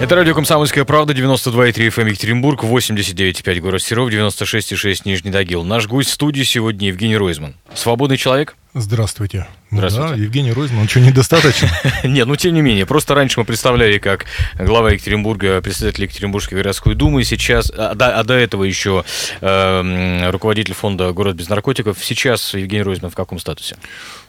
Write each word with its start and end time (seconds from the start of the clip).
Это 0.00 0.14
радио 0.14 0.32
«Комсомольская 0.32 0.84
правда», 0.84 1.12
92,3 1.12 1.88
FM 1.88 2.10
Екатеринбург, 2.10 2.62
89,5 2.62 3.58
город 3.58 3.82
Серов, 3.82 4.10
96,6 4.10 5.00
Нижний 5.04 5.32
Тагил. 5.32 5.64
Наш 5.64 5.88
гость 5.88 6.10
в 6.10 6.12
студии 6.12 6.44
сегодня 6.44 6.86
Евгений 6.86 7.16
Ройзман. 7.16 7.56
Свободный 7.74 8.16
человек? 8.16 8.54
Здравствуйте. 8.74 9.48
Здравствуйте. 9.72 10.14
Да, 10.14 10.14
Евгений 10.14 10.52
Ройзман, 10.52 10.88
что, 10.88 11.00
недостаточно? 11.00 11.68
Нет, 12.04 12.28
ну 12.28 12.36
тем 12.36 12.54
не 12.54 12.62
менее. 12.62 12.86
Просто 12.86 13.16
раньше 13.16 13.40
мы 13.40 13.44
представляли 13.44 13.98
как 13.98 14.26
глава 14.56 14.92
Екатеринбурга, 14.92 15.60
председатель 15.62 16.04
Екатеринбургской 16.04 16.58
городской 16.58 16.94
думы. 16.94 17.24
Сейчас, 17.24 17.72
а 17.76 17.96
до, 17.96 18.20
а 18.20 18.22
до 18.22 18.34
этого 18.34 18.62
еще 18.62 19.04
э, 19.40 20.30
руководитель 20.30 20.74
фонда 20.74 21.12
«Город 21.12 21.34
без 21.34 21.48
наркотиков». 21.48 21.98
Сейчас 22.00 22.54
Евгений 22.54 22.84
Ройзман 22.84 23.10
в 23.10 23.16
каком 23.16 23.40
статусе? 23.40 23.76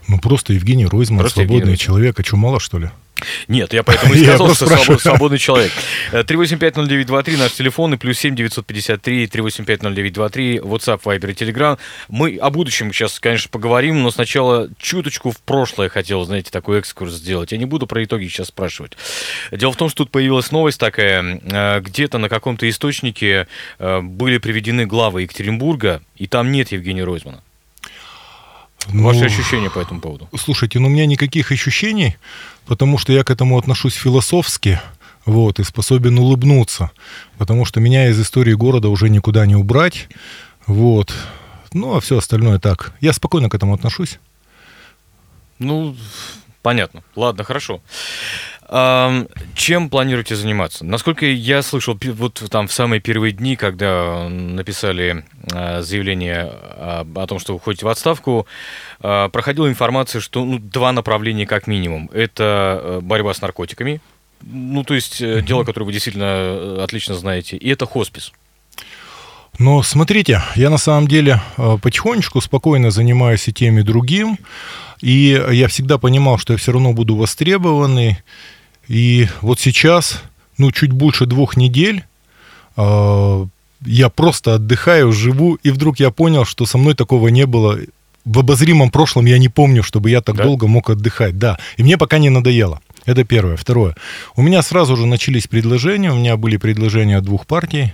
Ну, 0.10 0.20
просто 0.20 0.54
Евгений 0.54 0.86
Ройзман, 0.88 1.20
Просто 1.20 1.42
Евгений 1.42 1.60
свободный 1.60 1.74
Ройзман. 1.74 1.86
человек. 1.86 2.20
А 2.20 2.24
что, 2.24 2.36
мало, 2.36 2.60
что 2.60 2.80
ли? 2.80 2.90
Нет, 3.50 3.74
я 3.74 3.84
поэтому 3.84 4.14
и 4.16 4.24
сказал, 4.24 4.56
что 4.56 4.66
свобод- 4.66 5.02
свободный 5.02 5.38
человек. 5.38 5.72
Э, 6.12 6.22
3850923 6.24 7.38
наш 7.38 7.52
телефон 7.52 7.94
и 7.94 7.98
плюс 7.98 8.18
7 8.18 8.34
953 8.36 9.26
3850923 9.28 10.60
WhatsApp, 10.62 11.02
Viber 11.04 11.30
и 11.32 11.34
Telegram. 11.34 11.78
Мы 12.08 12.38
о 12.38 12.50
будущем 12.50 12.92
сейчас, 12.94 13.20
конечно, 13.20 13.50
поговорим, 13.52 14.02
но 14.02 14.10
сначала 14.12 14.70
чуточку 14.80 15.32
в 15.32 15.40
прошлое 15.42 15.90
хотел, 15.90 16.24
знаете, 16.24 16.50
такой 16.50 16.80
экскурс 16.80 17.14
сделать. 17.14 17.52
Я 17.52 17.58
не 17.58 17.66
буду 17.66 17.88
про 17.88 18.04
итоги 18.04 18.26
сейчас 18.28 18.48
спрашивать. 18.48 18.94
Дело 19.52 19.74
в 19.74 19.76
том, 19.78 19.90
что 19.90 20.06
тут 20.06 20.12
появилась 20.12 20.52
новость 20.52 20.80
такая. 20.80 21.42
э, 21.44 21.82
Где-то 21.82 22.18
на 22.18 22.30
каком-то 22.30 22.68
источнике 22.70 23.48
э, 23.80 24.02
были 24.02 24.38
приведены 24.38 24.86
главы 24.86 25.24
Екатеринбурга, 25.24 26.02
и 26.16 26.26
там 26.28 26.52
нет 26.52 26.72
Евгения 26.72 27.04
Ройзмана. 27.04 27.44
Ваши 28.90 29.20
Ну, 29.20 29.26
ощущения 29.26 29.70
по 29.70 29.80
этому 29.80 30.02
поводу? 30.02 30.30
Слушайте, 30.38 30.80
ну 30.80 30.88
у 30.88 30.90
меня 30.90 31.06
никаких 31.06 31.52
ощущений, 31.52 32.18
потому 32.66 32.98
что 32.98 33.14
я 33.14 33.24
к 33.24 33.30
этому 33.30 33.58
отношусь 33.58 33.94
философски, 33.94 34.80
вот, 35.26 35.60
и 35.60 35.64
способен 35.64 36.18
улыбнуться, 36.18 36.92
потому 37.38 37.66
что 37.66 37.80
меня 37.80 38.10
из 38.10 38.20
истории 38.20 38.54
города 38.54 38.90
уже 38.90 39.10
никуда 39.10 39.46
не 39.46 39.56
убрать, 39.56 40.10
вот. 40.66 41.14
Ну, 41.74 41.96
а 41.96 42.00
все 42.02 42.18
остальное 42.18 42.58
так. 42.58 42.94
Я 43.00 43.14
спокойно 43.14 43.50
к 43.50 43.56
этому 43.56 43.76
отношусь. 43.76 44.20
Ну, 45.60 45.96
понятно. 46.64 47.04
Ладно, 47.16 47.44
хорошо. 47.44 47.82
Чем 48.70 49.90
планируете 49.90 50.36
заниматься? 50.36 50.86
Насколько 50.86 51.26
я 51.26 51.64
слышал, 51.64 51.98
вот 52.14 52.44
там 52.52 52.68
в 52.68 52.74
самые 52.74 53.00
первые 53.00 53.32
дни, 53.32 53.56
когда 53.56 54.30
написали 54.30 55.26
а, 55.52 55.82
заявление 55.82 56.44
о 56.44 57.26
том, 57.28 57.40
что 57.40 57.56
уходите 57.56 57.86
в 57.86 57.90
отставку, 57.90 58.46
а, 59.02 59.30
проходила 59.30 59.68
информация, 59.68 60.22
что 60.22 60.46
ну, 60.46 60.60
два 60.60 60.92
направления 60.92 61.48
как 61.48 61.66
минимум. 61.66 62.10
Это 62.14 62.80
э, 62.84 63.00
борьба 63.02 63.34
с 63.34 63.42
наркотиками, 63.42 64.02
ну, 64.44 64.84
то 64.84 64.94
есть 64.94 65.22
э, 65.22 65.42
дело, 65.42 65.64
которое 65.64 65.86
вы 65.86 65.94
действительно 65.94 66.26
э, 66.26 66.84
отлично 66.84 67.16
знаете, 67.16 67.58
и 67.58 67.70
это 67.70 67.86
хоспис. 67.86 68.32
Но 69.58 69.82
смотрите, 69.84 70.42
я 70.56 70.70
на 70.70 70.78
самом 70.78 71.08
деле 71.08 71.42
потихонечку, 71.58 72.40
спокойно 72.40 72.92
занимаюсь 72.92 73.48
и 73.48 73.54
тем, 73.54 73.78
и 73.80 73.84
другим. 73.84 74.38
И 75.02 75.44
я 75.52 75.68
всегда 75.68 75.98
понимал, 75.98 76.38
что 76.38 76.54
я 76.54 76.58
все 76.58 76.72
равно 76.72 76.94
буду 76.94 77.16
востребованный. 77.16 78.20
И 78.90 79.28
вот 79.42 79.60
сейчас, 79.60 80.22
ну, 80.58 80.72
чуть 80.72 80.92
больше 80.92 81.28
двух 81.28 81.56
недель, 81.56 82.04
э, 82.76 83.46
я 83.86 84.10
просто 84.10 84.56
отдыхаю, 84.56 85.14
живу, 85.14 85.56
и 85.64 85.70
вдруг 85.70 86.00
я 86.00 86.10
понял, 86.10 86.44
что 86.44 86.66
со 86.66 86.78
мной 86.78 86.96
такого 86.96 87.30
не 87.30 87.46
было. 87.46 87.78
В 88.26 88.40
обозримом 88.40 88.90
прошлом 88.90 89.26
я 89.26 89.38
не 89.38 89.48
помню, 89.48 89.84
чтобы 89.84 90.10
я 90.10 90.22
так 90.22 90.36
Да? 90.36 90.44
долго 90.44 90.68
мог 90.68 90.90
отдыхать. 90.90 91.38
Да, 91.38 91.58
и 91.78 91.84
мне 91.84 91.98
пока 91.98 92.18
не 92.18 92.30
надоело. 92.30 92.82
Это 93.06 93.24
первое. 93.24 93.56
Второе. 93.56 93.96
У 94.36 94.42
меня 94.42 94.62
сразу 94.62 94.98
же 94.98 95.06
начались 95.06 95.48
предложения. 95.48 96.12
У 96.12 96.18
меня 96.18 96.36
были 96.36 96.58
предложения 96.58 97.18
от 97.18 97.24
двух 97.24 97.46
партий 97.46 97.94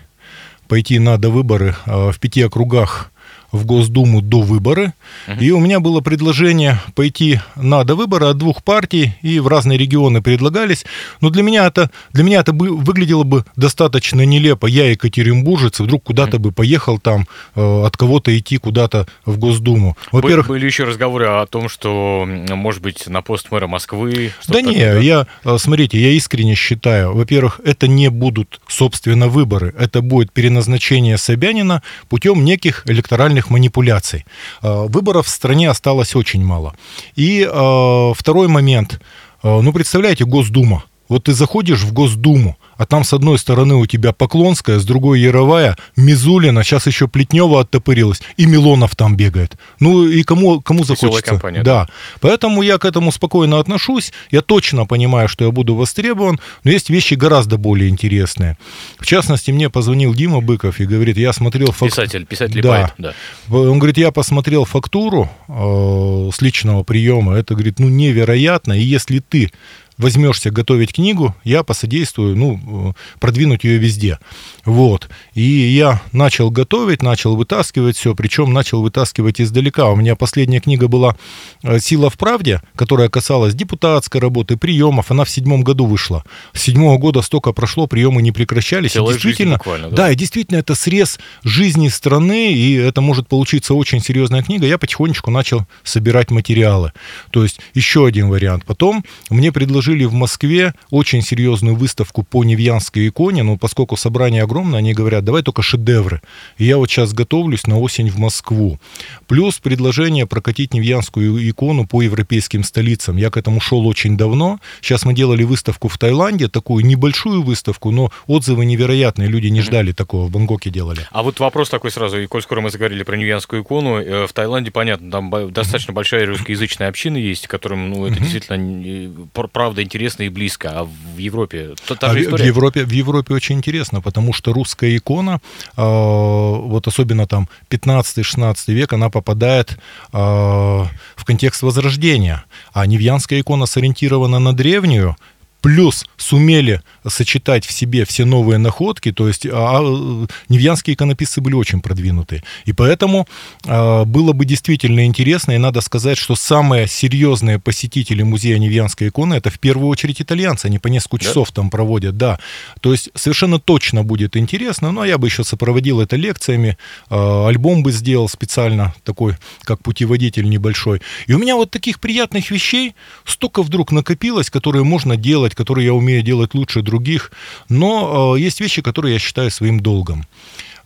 пойти 0.68 0.98
на 0.98 1.18
довыборы 1.18 1.76
э, 1.86 2.12
в 2.12 2.20
пяти 2.20 2.42
округах 2.42 3.12
в 3.56 3.66
Госдуму 3.66 4.22
до 4.22 4.42
выборы. 4.42 4.94
И 5.40 5.52
у 5.52 5.60
меня 5.60 5.80
было 5.80 6.02
предложение 6.02 6.80
пойти 6.94 7.40
на 7.56 7.84
довыборы 7.84 8.28
от 8.28 8.38
двух 8.38 8.64
партий, 8.64 9.16
и 9.22 9.40
в 9.40 9.48
разные 9.48 9.78
регионы 9.78 10.22
предлагались. 10.22 10.86
Но 11.22 11.30
для 11.30 11.44
меня 11.44 11.66
это, 11.66 11.90
для 12.12 12.24
меня 12.24 12.40
это 12.42 12.54
бы, 12.54 12.76
выглядело 12.76 13.24
бы 13.24 13.46
достаточно 13.56 14.26
нелепо. 14.26 14.68
Я 14.68 14.90
екатеринбуржец, 14.92 15.80
вдруг 15.80 16.04
куда-то 16.04 16.40
бы 16.40 16.52
поехал 16.52 17.00
там, 17.00 17.28
э, 17.56 17.86
от 17.86 17.98
кого-то 17.98 18.38
идти 18.38 18.58
куда-то 18.58 19.08
в 19.26 19.38
Госдуму. 19.38 19.98
Во 20.12 20.22
Во-первых, 20.22 20.48
Были 20.48 20.66
еще 20.66 20.84
разговоры 20.84 21.26
о 21.26 21.46
том, 21.46 21.70
что, 21.70 22.26
может 22.26 22.82
быть, 22.82 23.08
на 23.08 23.22
пост 23.22 23.52
мэра 23.52 23.68
Москвы. 23.68 24.32
Да 24.48 24.62
не, 24.62 24.74
такое, 24.74 25.00
я, 25.02 25.28
э, 25.44 25.58
смотрите, 25.58 26.00
я 26.00 26.10
искренне 26.10 26.56
считаю, 26.56 27.16
во-первых, 27.16 27.62
это 27.64 27.88
не 27.88 28.10
будут, 28.10 28.60
собственно, 28.68 29.28
выборы, 29.28 29.74
это 29.78 30.02
будет 30.02 30.32
переназначение 30.32 31.18
Собянина 31.18 31.82
путем 32.10 32.44
неких 32.44 32.84
электоральных 32.86 33.45
манипуляций. 33.50 34.26
Э, 34.62 34.88
Выборов 34.88 35.28
в 35.28 35.30
стране 35.30 35.70
осталось 35.70 36.16
очень 36.16 36.44
мало. 36.44 36.76
И 37.16 37.42
э, 37.42 38.14
второй 38.16 38.48
момент, 38.48 39.00
Э, 39.46 39.62
ну, 39.62 39.72
представляете, 39.72 40.26
Госдума. 40.26 40.84
Вот 41.08 41.26
ты 41.26 41.34
заходишь 41.34 41.82
в 41.84 41.94
Госдуму, 41.94 42.58
а 42.78 42.86
там 42.86 43.04
с 43.04 43.14
одной 43.14 43.38
стороны 43.38 43.76
у 43.76 43.86
тебя 43.86 44.12
Поклонская, 44.12 44.80
с 44.80 44.86
другой 44.86 45.20
Яровая, 45.22 45.78
Мизулина, 45.96 46.64
сейчас 46.64 46.88
еще 46.88 47.08
Плетнева 47.08 47.62
оттопырилась, 47.62 48.22
и 48.38 48.46
Милонов 48.48 48.96
там 48.96 49.16
бегает. 49.16 49.56
Ну 49.80 50.08
и 50.08 50.24
кому, 50.24 50.62
кому 50.62 50.84
захочется? 50.84 51.32
компания, 51.32 51.62
да. 51.64 51.88
Поэтому 52.22 52.64
я 52.64 52.78
к 52.80 52.86
этому 52.86 53.12
спокойно 53.12 53.60
отношусь. 53.60 54.12
Я 54.32 54.42
точно 54.42 54.86
понимаю, 54.86 55.28
что 55.30 55.46
я 55.46 55.52
буду 55.52 55.76
востребован, 55.76 56.40
но 56.64 56.72
есть 56.72 56.90
вещи 56.90 57.14
гораздо 57.14 57.58
более 57.58 57.90
интересные. 57.90 58.58
В 59.00 59.06
частности, 59.06 59.52
мне 59.52 59.70
позвонил 59.70 60.14
Дима 60.14 60.42
Быков 60.42 60.80
и 60.80 60.86
говорит, 60.86 61.18
я 61.18 61.34
смотрел... 61.34 61.72
фак- 61.72 61.90
Писатель, 61.90 62.26
писатель 62.26 62.62
Да. 62.62 62.70
поэт, 62.98 63.14
да. 63.50 63.58
Он 63.58 63.78
говорит, 63.80 63.98
я 64.00 64.12
посмотрел 64.12 64.66
фактуру 64.66 65.30
э, 65.48 66.30
с 66.34 66.42
личного 66.42 66.84
приема. 66.84 67.36
Это, 67.36 67.54
говорит, 67.54 67.80
ну 67.80 67.90
невероятно. 67.90 68.74
И 68.74 68.82
если 68.84 69.20
ты 69.20 69.52
возьмешься 69.98 70.52
готовить 70.52 70.94
книгу, 70.94 71.36
я 71.44 71.64
посодействую, 71.64 72.36
ну, 72.36 72.90
э, 72.90 73.20
продвинуть 73.20 73.64
ее 73.64 73.78
везде. 73.78 74.20
Вот. 74.66 75.10
И 75.34 75.42
я 75.42 76.02
начал 76.12 76.52
готовить, 76.52 77.02
начал 77.02 77.36
вытаскивать 77.36 77.98
все, 77.98 78.14
причем 78.14 78.54
начал 78.54 78.82
вытаскивать 78.82 79.40
издалека. 79.40 79.90
У 79.90 79.96
меня 79.96 80.16
последняя 80.16 80.60
книга 80.60 80.88
была 80.88 81.16
э, 81.64 81.80
«Сила 81.80 82.10
в 82.10 82.18
правде», 82.18 82.62
которая 82.76 83.10
касалась 83.10 83.54
депутатской 83.54 84.20
работы, 84.20 84.58
приемов. 84.58 85.12
Она 85.12 85.24
в 85.24 85.30
седьмом 85.30 85.64
году 85.64 85.86
вышла. 85.86 86.24
С 86.54 86.62
седьмого 86.62 86.98
года 86.98 87.22
столько 87.22 87.54
прошло, 87.54 87.88
приемы 87.88 88.22
не 88.22 88.32
прекращались. 88.32 88.92
Целая 88.92 89.14
действительно, 89.14 89.58
буквально, 89.58 89.90
да? 89.90 89.96
да, 89.96 90.12
и 90.12 90.16
действительно, 90.16 90.58
это 90.58 90.76
срез 90.76 91.20
жизни 91.44 91.88
страны, 91.88 92.54
и 92.54 92.74
это 92.74 93.02
может 93.02 93.28
получиться 93.28 93.74
очень 93.74 94.02
серьезная 94.02 94.44
книга. 94.44 94.68
Я 94.68 94.78
потихонечку 94.78 95.32
начал 95.32 95.66
собирать 95.84 96.32
материалы. 96.32 96.92
То 97.32 97.44
есть 97.44 97.60
еще 97.74 98.06
один 98.06 98.30
вариант. 98.30 98.66
Потом 98.66 99.06
мне 99.30 99.52
предложили 99.52 99.85
в 99.94 100.14
Москве 100.14 100.74
очень 100.90 101.22
серьезную 101.22 101.76
выставку 101.76 102.24
по 102.24 102.44
Невьянской 102.44 103.08
иконе, 103.08 103.44
но 103.44 103.58
поскольку 103.58 103.96
собрание 103.96 104.44
огромное, 104.44 104.80
они 104.80 104.94
говорят, 104.94 105.24
давай 105.24 105.44
только 105.44 105.62
шедевры. 105.62 106.22
И 106.58 106.66
я 106.66 106.78
вот 106.78 106.90
сейчас 106.90 107.14
готовлюсь 107.14 107.68
на 107.68 107.80
осень 107.80 108.10
в 108.10 108.18
Москву. 108.18 108.80
Плюс 109.28 109.60
предложение 109.60 110.26
прокатить 110.26 110.74
Невьянскую 110.74 111.50
икону 111.50 111.88
по 111.88 112.02
европейским 112.02 112.64
столицам. 112.64 113.18
Я 113.18 113.30
к 113.30 113.38
этому 113.38 113.62
шел 113.62 113.86
очень 113.88 114.18
давно. 114.18 114.60
Сейчас 114.82 115.06
мы 115.06 115.14
делали 115.14 115.44
выставку 115.44 115.88
в 115.88 115.98
Таиланде, 115.98 116.48
такую 116.48 116.86
небольшую 116.86 117.44
выставку, 117.44 117.92
но 117.92 118.12
отзывы 118.28 118.66
невероятные. 118.66 119.28
Люди 119.28 119.48
не 119.48 119.62
ждали 119.62 119.92
такого, 119.92 120.26
в 120.26 120.32
Бангкоке 120.32 120.70
делали. 120.70 121.02
А 121.12 121.24
вот 121.24 121.40
вопрос 121.40 121.70
такой 121.70 121.92
сразу, 121.92 122.20
и 122.20 122.26
коль 122.26 122.42
скоро 122.42 122.62
мы 122.62 122.70
заговорили 122.70 123.04
про 123.04 123.16
Ньюянскую 123.16 123.62
икону, 123.62 123.98
э, 123.98 124.28
в 124.28 124.34
Таиланде, 124.34 124.72
понятно, 124.72 125.12
там 125.12 125.52
достаточно 125.52 125.94
большая 125.94 126.26
русскоязычная 126.26 126.90
община 126.90 127.18
есть, 127.18 127.48
которым, 127.48 127.90
ну, 127.90 128.06
это 128.08 128.20
действительно, 128.20 128.56
э, 128.86 129.10
пр- 129.34 129.48
правда, 129.76 129.84
интересно 129.84 130.24
и 130.24 130.30
близко, 130.30 130.70
а 130.74 130.84
в 130.86 131.18
Европе 131.18 131.76
та, 131.88 131.96
та 131.96 132.08
А 132.08 132.14
в- 132.14 132.16
в? 132.16 132.46
Европе, 132.46 132.86
в 132.86 132.92
Европе 132.92 133.34
очень 133.34 133.58
интересно, 133.58 134.02
потому 134.02 134.34
что 134.34 134.54
русская 134.54 134.96
икона, 134.96 135.40
э, 135.78 135.82
вот 135.82 136.88
особенно 136.88 137.26
там 137.28 137.48
15-16 137.70 138.74
век, 138.74 138.94
она 138.94 139.10
попадает 139.10 139.78
э, 140.14 140.18
в 140.18 141.26
контекст 141.26 141.62
Возрождения. 141.64 142.44
А 142.74 142.86
Невьянская 142.88 143.42
икона 143.42 143.66
сориентирована 143.66 144.40
на 144.40 144.54
древнюю, 144.54 145.16
плюс 145.62 146.06
сумели 146.18 146.82
сочетать 147.08 147.66
в 147.66 147.72
себе 147.72 148.06
все 148.06 148.26
новые 148.26 148.58
находки, 148.58 149.12
то 149.12 149.28
есть 149.28 149.46
а, 149.46 149.80
а, 149.80 150.28
невьянские 150.50 150.96
иконописцы 150.96 151.42
были 151.42 151.56
очень 151.56 151.82
продвинутые. 151.82 152.44
И 152.66 152.74
поэтому 152.74 153.28
а, 153.66 154.06
было 154.06 154.34
бы 154.34 154.46
действительно 154.46 155.06
интересно, 155.06 155.54
и 155.54 155.58
надо 155.58 155.82
сказать, 155.82 156.18
что 156.18 156.36
самые 156.36 156.88
серьезные 156.88 157.60
посетители 157.60 158.24
музея 158.24 158.58
невьянской 158.58 159.10
иконы 159.10 159.36
это 159.36 159.50
в 159.50 159.60
первую 159.60 159.88
очередь 159.88 160.22
итальянцы, 160.22 160.68
они 160.68 160.80
по 160.80 160.88
несколько 160.88 161.18
да? 161.18 161.24
часов 161.30 161.52
там 161.52 161.70
проводят, 161.70 162.18
да. 162.18 162.40
То 162.82 162.92
есть 162.92 163.10
совершенно 163.16 163.60
точно 163.60 164.04
будет 164.04 164.38
интересно, 164.38 164.92
но 164.92 165.06
я 165.06 165.18
бы 165.18 165.28
еще 165.28 165.44
сопроводил 165.44 166.02
это 166.02 166.16
лекциями, 166.16 166.78
а, 167.10 167.48
альбом 167.48 167.84
бы 167.84 167.92
сделал 167.92 168.30
специально 168.30 168.94
такой, 169.04 169.36
как 169.64 169.82
путеводитель 169.82 170.50
небольшой. 170.50 171.02
И 171.28 171.34
у 171.34 171.38
меня 171.38 171.56
вот 171.56 171.72
таких 171.72 172.00
приятных 172.00 172.52
вещей 172.52 172.96
столько 173.26 173.64
вдруг 173.64 173.92
накопилось, 173.92 174.50
которые 174.50 174.84
можно 174.84 175.18
делать 175.18 175.45
которые 175.54 175.86
я 175.86 175.94
умею 175.94 176.24
делать 176.24 176.54
лучше 176.56 176.82
других, 176.82 177.32
но 177.70 178.36
э, 178.36 178.40
есть 178.40 178.62
вещи, 178.62 178.82
которые 178.82 179.14
я 179.14 179.20
считаю 179.20 179.52
своим 179.52 179.80
долгом. 179.80 180.26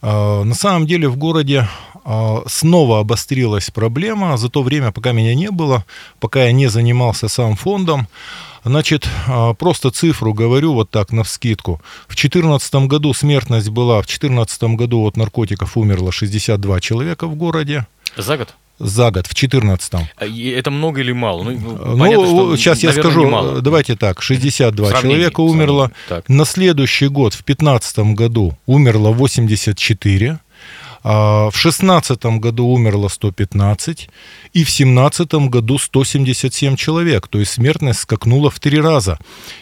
Э, 0.02 0.44
на 0.44 0.56
самом 0.56 0.88
деле 0.88 1.08
в 1.08 1.16
городе 1.16 1.68
э, 2.06 2.38
снова 2.48 3.00
обострилась 3.00 3.70
проблема 3.70 4.38
за 4.38 4.50
то 4.50 4.64
время, 4.64 4.92
пока 4.92 5.12
меня 5.12 5.36
не 5.36 5.52
было, 5.52 5.86
пока 6.20 6.44
я 6.46 6.52
не 6.52 6.68
занимался 6.68 7.28
сам 7.28 7.56
фондом. 7.56 8.08
Значит, 8.66 9.08
просто 9.58 9.90
цифру 9.90 10.34
говорю 10.34 10.74
вот 10.74 10.90
так, 10.90 11.14
на 11.14 11.24
вскидку. 11.24 11.82
В 12.10 12.16
2014 12.16 12.76
году 12.88 13.14
смертность 13.14 13.70
была, 13.70 14.02
в 14.02 14.06
2014 14.06 14.64
году 14.76 15.08
от 15.08 15.16
наркотиков 15.16 15.78
умерло 15.78 16.12
62 16.12 16.82
человека 16.82 17.28
в 17.28 17.36
городе. 17.36 17.88
За 18.18 18.36
год? 18.36 18.54
За 18.80 19.12
год, 19.12 19.28
в 19.28 19.34
2014. 19.34 19.94
А, 19.94 20.26
это 20.26 20.72
много 20.72 21.02
или 21.02 21.12
мало? 21.12 21.44
Ну, 21.44 21.52
ну 21.52 21.98
понятно, 21.98 22.26
что, 22.26 22.58
сейчас 22.58 22.84
я 22.84 22.92
скажу, 22.92 23.26
немало. 23.26 23.62
давайте 23.62 23.96
так, 23.96 24.22
62 24.22 25.02
человека 25.02 25.42
умерло. 25.42 25.92
На 26.28 26.46
следующий 26.46 27.08
год, 27.08 27.34
в 27.34 27.44
2015 27.46 28.00
году, 28.16 28.58
умерло 28.66 29.12
84. 29.12 30.40
А 31.04 31.50
в 31.50 31.54
2016 31.54 32.26
году 32.40 32.68
умерло 32.68 33.08
115, 33.08 34.10
и 34.54 34.64
в 34.64 34.68
2017 34.68 35.34
году 35.50 35.78
177 35.78 36.76
человек. 36.76 37.28
То 37.28 37.40
есть 37.40 37.52
смертность 37.54 38.00
скакнула 38.00 38.50
в 38.50 38.60
три 38.60 38.80
раза. 38.80 39.20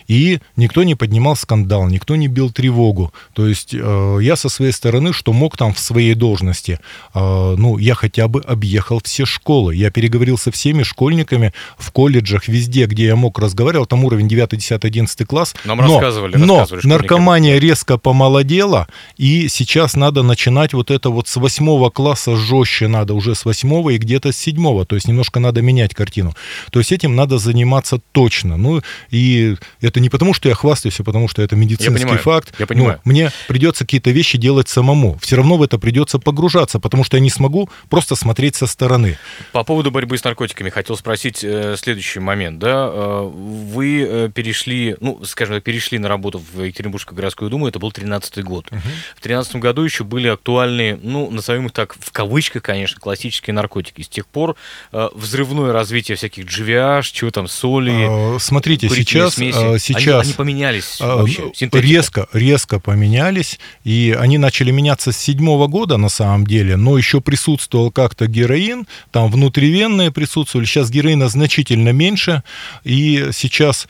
И 0.08 0.40
никто 0.56 0.84
не 0.84 0.96
поднимал 0.96 1.36
скандал, 1.36 1.88
никто 1.88 2.16
не 2.16 2.28
бил 2.28 2.52
тревогу. 2.52 3.14
То 3.34 3.48
есть 3.48 3.74
э, 3.74 4.20
я 4.22 4.36
со 4.36 4.50
своей 4.50 4.72
стороны, 4.72 5.14
что 5.14 5.34
мог 5.34 5.58
там 5.58 5.74
в 5.74 5.80
своей 5.80 6.14
должности, 6.14 6.80
э, 7.14 7.56
ну, 7.58 7.78
я 7.78 7.96
хотя 7.96 8.28
бы 8.28 8.42
объехал 8.42 9.02
все 9.04 9.26
школы. 9.26 9.76
Я 9.76 9.92
переговорил 9.92 10.38
со 10.38 10.52
всеми 10.52 10.84
школьниками 10.84 11.54
в 11.78 11.92
колледжах, 11.92 12.48
везде, 12.48 12.86
где 12.86 13.06
я 13.06 13.16
мог 13.16 13.40
разговаривал. 13.40 13.86
Там 13.86 14.04
уровень 14.06 14.28
9, 14.28 14.50
10, 14.58 14.84
11 14.84 15.28
класс. 15.28 15.56
Нам 15.66 15.78
но, 15.78 15.84
рассказывали, 15.84 16.38
но 16.38 16.66
наркомания 16.84 17.60
резко 17.60 17.98
помолодела, 17.98 18.88
и 19.18 19.48
сейчас 19.50 19.96
надо 19.96 20.24
начинать 20.24 20.74
вот 20.74 20.92
это 20.92 21.10
вот 21.10 21.27
с 21.28 21.36
восьмого 21.36 21.90
класса 21.90 22.38
жестче 22.38 22.88
надо, 22.88 23.14
уже 23.14 23.36
с 23.36 23.44
восьмого 23.44 23.90
и 23.90 23.98
где-то 23.98 24.32
с 24.32 24.38
седьмого. 24.38 24.86
То 24.86 24.96
есть 24.96 25.10
немножко 25.10 25.42
надо 25.42 25.62
менять 25.62 25.94
картину. 25.94 26.34
То 26.72 26.80
есть 26.80 26.94
этим 26.94 27.18
надо 27.18 27.38
заниматься 27.38 28.00
точно. 28.14 28.56
Ну 28.56 28.82
и 29.10 29.58
это 29.82 30.00
не 30.00 30.08
потому, 30.08 30.34
что 30.34 30.48
я 30.48 30.56
хвастаюсь, 30.56 30.98
а 31.02 31.04
потому 31.04 31.28
что 31.28 31.42
это 31.42 31.58
медицинский 31.58 31.92
я 31.92 32.00
понимаю, 32.00 32.20
факт. 32.20 32.54
Я 32.58 32.66
понимаю. 32.66 33.02
Но 33.04 33.12
мне 33.12 33.32
придется 33.50 33.84
какие-то 33.84 34.12
вещи 34.12 34.38
делать 34.38 34.70
самому. 34.70 35.20
Все 35.22 35.36
равно 35.36 35.58
в 35.58 35.64
это 35.64 35.78
придется 35.78 36.18
погружаться, 36.18 36.80
потому 36.80 37.04
что 37.04 37.18
я 37.18 37.22
не 37.22 37.30
смогу 37.30 37.70
просто 37.90 38.16
смотреть 38.16 38.56
со 38.56 38.66
стороны. 38.66 39.18
По 39.52 39.66
поводу 39.66 39.92
борьбы 39.92 40.18
с 40.18 40.24
наркотиками 40.24 40.70
хотел 40.70 40.96
спросить 40.96 41.44
э, 41.44 41.76
следующий 41.78 42.22
момент. 42.22 42.60
Да? 42.60 42.90
Э, 42.90 43.30
вы 43.30 44.08
э, 44.10 44.30
перешли, 44.34 44.96
ну, 45.02 45.22
скажем 45.26 45.56
так, 45.56 45.64
перешли 45.66 46.00
на 46.00 46.08
работу 46.08 46.42
в 46.54 46.64
Екатеринбургскую 46.64 47.18
городскую 47.18 47.52
думу, 47.52 47.68
это 47.68 47.80
был 47.80 47.92
13 47.92 48.46
год. 48.46 48.68
Угу. 48.72 48.80
В 49.18 49.22
13 49.22 49.58
году 49.58 49.82
еще 49.82 50.06
были 50.06 50.30
актуальны, 50.30 50.98
ну, 51.02 51.17
назовем 51.32 51.66
их 51.68 51.72
так, 51.72 51.96
в 52.00 52.12
кавычках, 52.12 52.64
конечно, 52.64 53.00
классические 53.00 53.54
наркотики. 53.54 54.02
С 54.02 54.08
тех 54.08 54.28
пор 54.28 54.56
э, 54.92 55.10
взрывное 55.14 55.74
развитие 55.74 56.16
всяких 56.16 56.46
GVH, 56.46 57.10
чего 57.12 57.32
там, 57.32 57.48
соли. 57.48 58.06
А, 58.08 58.38
смотрите, 58.40 58.90
сейчас, 58.90 59.36
смеси, 59.36 59.78
сейчас 59.80 60.22
они, 60.22 60.30
они 60.30 60.34
поменялись 60.34 60.98
а, 61.02 61.18
вообще, 61.18 61.52
ну, 61.62 61.80
резко, 61.80 62.28
резко 62.34 62.80
поменялись, 62.80 63.60
и 63.84 64.16
они 64.18 64.38
начали 64.38 64.72
меняться 64.72 65.12
с 65.12 65.18
седьмого 65.18 65.68
года 65.68 65.98
на 65.98 66.10
самом 66.10 66.46
деле, 66.46 66.78
но 66.78 66.98
еще 66.98 67.22
присутствовал 67.22 67.92
как-то 67.92 68.28
героин, 68.28 68.88
там 69.12 69.32
внутривенные 69.32 70.12
присутствовали, 70.12 70.66
сейчас 70.66 70.90
героина 70.90 71.28
значительно 71.30 71.90
меньше, 71.90 72.44
и 72.84 73.30
сейчас 73.34 73.88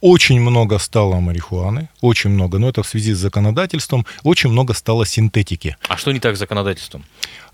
очень 0.00 0.40
много 0.40 0.78
стало 0.78 1.20
марихуаны, 1.20 1.88
очень 2.00 2.30
много, 2.30 2.58
но 2.58 2.68
это 2.68 2.82
в 2.82 2.86
связи 2.86 3.12
с 3.14 3.18
законодательством, 3.18 4.06
очень 4.22 4.50
много 4.50 4.74
стало 4.74 5.06
синтетики. 5.06 5.76
А 5.88 5.96
что 5.96 6.12
не 6.12 6.20
так 6.20 6.36
с 6.36 6.38
законодательством? 6.38 7.04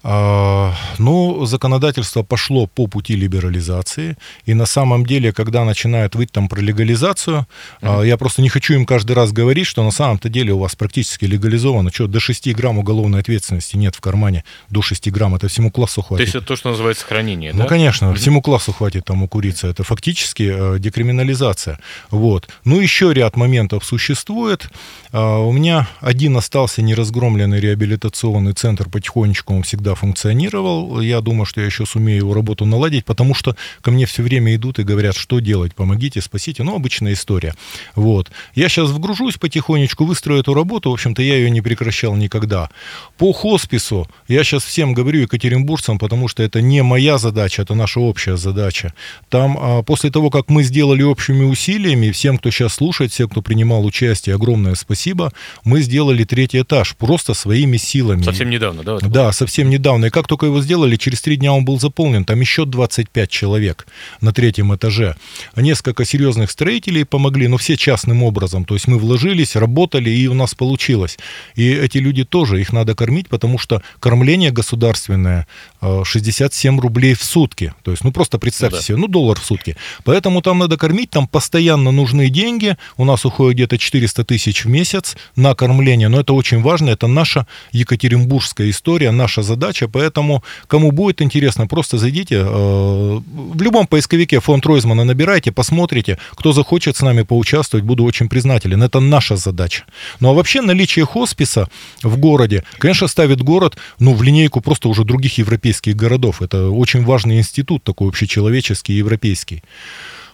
А, 0.06 0.74
ну, 0.98 1.46
законодательство 1.46 2.22
пошло 2.22 2.66
по 2.66 2.86
пути 2.86 3.16
либерализации, 3.16 4.18
и 4.44 4.52
на 4.52 4.66
самом 4.66 5.06
деле, 5.06 5.32
когда 5.32 5.64
начинают 5.64 6.14
выть 6.14 6.30
там 6.30 6.46
про 6.46 6.60
легализацию, 6.60 7.46
mm-hmm. 7.80 8.06
я 8.06 8.18
просто 8.18 8.42
не 8.42 8.50
хочу 8.50 8.74
им 8.74 8.84
каждый 8.84 9.12
раз 9.12 9.32
говорить, 9.32 9.66
что 9.66 9.82
на 9.82 9.90
самом-то 9.90 10.28
деле 10.28 10.52
у 10.52 10.58
вас 10.58 10.76
практически 10.76 11.24
легализовано, 11.24 11.90
что 11.90 12.06
до 12.06 12.20
6 12.20 12.52
грамм 12.52 12.78
уголовной 12.78 13.20
ответственности 13.20 13.76
нет 13.78 13.94
в 13.94 14.02
кармане, 14.02 14.44
до 14.68 14.82
6 14.82 15.10
грамм, 15.10 15.36
это 15.36 15.48
всему 15.48 15.70
классу 15.70 16.02
хватит. 16.02 16.18
То 16.18 16.22
есть 16.24 16.34
это 16.34 16.44
то, 16.44 16.56
что 16.56 16.68
называется 16.68 17.06
хранение, 17.06 17.52
ну, 17.52 17.60
да? 17.60 17.64
Ну, 17.64 17.68
конечно, 17.70 18.04
mm-hmm. 18.06 18.16
всему 18.16 18.42
классу 18.42 18.74
хватит 18.74 19.06
там 19.06 19.22
укуриться, 19.22 19.68
это 19.68 19.84
фактически 19.84 20.52
э, 20.54 20.78
декриминализация, 20.78 21.78
вот. 22.10 22.33
Ну, 22.64 22.80
еще 22.80 23.12
ряд 23.12 23.36
моментов 23.36 23.84
существует, 23.84 24.68
а, 25.12 25.38
у 25.38 25.52
меня 25.52 25.88
один 26.00 26.36
остался 26.36 26.82
неразгромленный 26.82 27.60
реабилитационный 27.60 28.52
центр, 28.52 28.88
потихонечку 28.88 29.54
он 29.54 29.62
всегда 29.62 29.94
функционировал. 29.94 31.00
Я 31.00 31.20
думаю, 31.20 31.46
что 31.46 31.60
я 31.60 31.66
еще 31.66 31.86
сумею 31.86 32.18
его 32.18 32.34
работу 32.34 32.66
наладить, 32.66 33.04
потому 33.04 33.34
что 33.34 33.56
ко 33.80 33.90
мне 33.90 34.06
все 34.06 34.22
время 34.22 34.54
идут 34.54 34.78
и 34.78 34.82
говорят, 34.82 35.16
что 35.16 35.38
делать, 35.38 35.74
помогите, 35.74 36.20
спасите. 36.20 36.62
Ну, 36.62 36.74
обычная 36.74 37.12
история. 37.12 37.54
Вот. 37.94 38.30
Я 38.54 38.68
сейчас 38.68 38.90
вгружусь 38.90 39.36
потихонечку, 39.36 40.04
выстрою 40.04 40.40
эту 40.40 40.54
работу. 40.54 40.90
В 40.90 40.94
общем-то, 40.94 41.22
я 41.22 41.36
ее 41.36 41.50
не 41.50 41.60
прекращал 41.60 42.16
никогда. 42.16 42.70
По 43.18 43.32
хоспису 43.32 44.08
я 44.28 44.44
сейчас 44.44 44.64
всем 44.64 44.94
говорю 44.94 45.20
екатеринбуржцам, 45.20 45.98
потому 45.98 46.28
что 46.28 46.42
это 46.42 46.60
не 46.60 46.82
моя 46.82 47.18
задача, 47.18 47.62
это 47.62 47.74
наша 47.74 48.00
общая 48.00 48.36
задача. 48.36 48.94
Там 49.28 49.58
а, 49.60 49.82
после 49.82 50.10
того, 50.10 50.30
как 50.30 50.48
мы 50.48 50.62
сделали 50.62 51.02
общими 51.02 51.44
усилиями, 51.44 52.10
всем, 52.24 52.38
кто 52.38 52.50
сейчас 52.50 52.72
слушает, 52.72 53.12
всем, 53.12 53.28
кто 53.28 53.42
принимал 53.42 53.84
участие, 53.84 54.34
огромное 54.34 54.76
спасибо, 54.76 55.30
мы 55.62 55.82
сделали 55.82 56.24
третий 56.24 56.62
этаж 56.62 56.96
просто 56.96 57.34
своими 57.34 57.76
силами. 57.76 58.22
Совсем 58.22 58.48
недавно, 58.48 58.82
да? 58.82 58.98
Да, 58.98 59.30
совсем 59.32 59.68
недавно 59.68 60.06
и 60.06 60.10
как 60.10 60.26
только 60.26 60.46
его 60.46 60.62
сделали, 60.62 60.96
через 60.96 61.20
три 61.20 61.36
дня 61.36 61.52
он 61.52 61.66
был 61.66 61.78
заполнен, 61.78 62.24
там 62.24 62.40
еще 62.40 62.64
25 62.64 63.28
человек 63.28 63.86
на 64.22 64.32
третьем 64.32 64.74
этаже. 64.74 65.16
Несколько 65.54 66.06
серьезных 66.06 66.50
строителей 66.50 67.04
помогли, 67.04 67.46
но 67.46 67.58
все 67.58 67.76
частным 67.76 68.22
образом, 68.22 68.64
то 68.64 68.72
есть 68.72 68.88
мы 68.88 68.98
вложились, 68.98 69.54
работали, 69.54 70.08
и 70.08 70.26
у 70.26 70.32
нас 70.32 70.54
получилось. 70.54 71.18
И 71.56 71.70
эти 71.72 71.98
люди 71.98 72.24
тоже, 72.24 72.58
их 72.58 72.72
надо 72.72 72.94
кормить, 72.94 73.28
потому 73.28 73.58
что 73.58 73.82
кормление 74.00 74.50
государственное 74.50 75.46
67 75.82 76.78
э, 76.78 76.80
рублей 76.80 77.12
в 77.12 77.22
сутки, 77.22 77.74
то 77.82 77.90
есть, 77.90 78.02
ну 78.02 78.12
просто 78.12 78.38
представьте 78.38 78.76
ну, 78.76 78.80
да. 78.80 78.86
себе, 78.86 78.96
ну 78.96 79.08
доллар 79.08 79.38
в 79.38 79.44
сутки. 79.44 79.76
Поэтому 80.04 80.40
там 80.40 80.58
надо 80.58 80.78
кормить, 80.78 81.10
там 81.10 81.28
постоянно 81.28 81.92
нужны 82.14 82.30
деньги, 82.30 82.76
у 82.96 83.04
нас 83.04 83.24
уходит 83.24 83.54
где-то 83.54 83.78
400 83.78 84.24
тысяч 84.24 84.64
в 84.64 84.68
месяц 84.68 85.16
на 85.36 85.54
кормление, 85.54 86.08
но 86.08 86.20
это 86.20 86.32
очень 86.32 86.62
важно, 86.62 86.90
это 86.90 87.08
наша 87.08 87.46
екатеринбургская 87.72 88.70
история, 88.70 89.12
наша 89.12 89.42
задача, 89.42 89.88
поэтому 89.88 90.42
кому 90.66 90.92
будет 90.92 91.22
интересно, 91.22 91.66
просто 91.66 91.98
зайдите 91.98 92.36
э, 92.36 93.20
в 93.54 93.62
любом 93.62 93.86
поисковике 93.86 94.40
фонд 94.40 94.66
Ройзмана 94.66 95.04
набирайте, 95.04 95.50
посмотрите, 95.52 96.18
кто 96.30 96.52
захочет 96.52 96.96
с 96.96 97.02
нами 97.02 97.22
поучаствовать, 97.22 97.84
буду 97.84 98.04
очень 98.04 98.28
признателен. 98.28 98.82
Это 98.82 99.00
наша 99.00 99.36
задача. 99.36 99.84
Ну 100.20 100.30
а 100.30 100.32
вообще 100.32 100.60
наличие 100.60 101.04
хосписа 101.04 101.68
в 102.02 102.16
городе, 102.16 102.62
конечно, 102.78 103.08
ставит 103.08 103.42
город 103.42 103.76
ну, 103.98 104.14
в 104.14 104.22
линейку 104.22 104.60
просто 104.60 104.88
уже 104.88 105.04
других 105.04 105.38
европейских 105.38 105.96
городов. 105.96 106.42
Это 106.42 106.70
очень 106.70 107.04
важный 107.04 107.38
институт 107.38 107.82
такой 107.82 108.08
общечеловеческий, 108.08 108.98
европейский. 108.98 109.62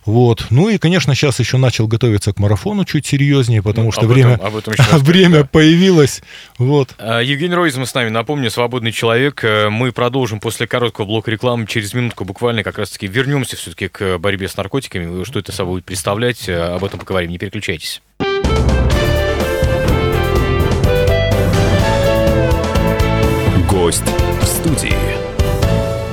Вот. 0.04 0.46
Ну 0.50 0.68
и, 0.68 0.78
конечно, 0.78 1.14
сейчас 1.14 1.38
еще 1.40 1.56
начал 1.56 1.86
готовиться 1.86 2.32
к 2.32 2.38
марафону 2.38 2.84
чуть 2.84 3.06
серьезнее, 3.06 3.62
потому 3.62 3.86
ну, 3.86 3.92
что 3.92 4.02
об 4.02 4.08
время, 4.08 4.34
этом, 4.34 4.46
об 4.46 4.56
этом 4.56 4.74
время 4.98 5.40
да. 5.40 5.44
появилось. 5.44 6.22
Вот. 6.58 6.94
А, 6.98 7.20
Евгений 7.20 7.54
Ройзман 7.54 7.86
с 7.86 7.94
нами, 7.94 8.08
напомню, 8.08 8.50
свободный 8.50 8.92
человек. 8.92 9.44
Э, 9.44 9.68
мы 9.68 9.92
продолжим 9.92 10.40
после 10.40 10.66
короткого 10.66 11.06
блока 11.06 11.30
рекламы 11.30 11.66
через 11.66 11.94
минутку 11.94 12.24
буквально 12.24 12.64
как 12.64 12.78
раз-таки 12.78 13.06
вернемся 13.06 13.56
все-таки 13.56 13.88
к 13.88 14.18
борьбе 14.18 14.48
с 14.48 14.56
наркотиками. 14.56 15.24
Что 15.24 15.38
это 15.38 15.52
собой 15.52 15.70
будет 15.76 15.84
представлять, 15.84 16.48
э, 16.48 16.56
об 16.58 16.84
этом 16.84 16.98
поговорим. 16.98 17.30
Не 17.30 17.38
переключайтесь. 17.38 18.00
Гость 23.68 24.04
в 24.40 24.44
студии. 24.44 25.19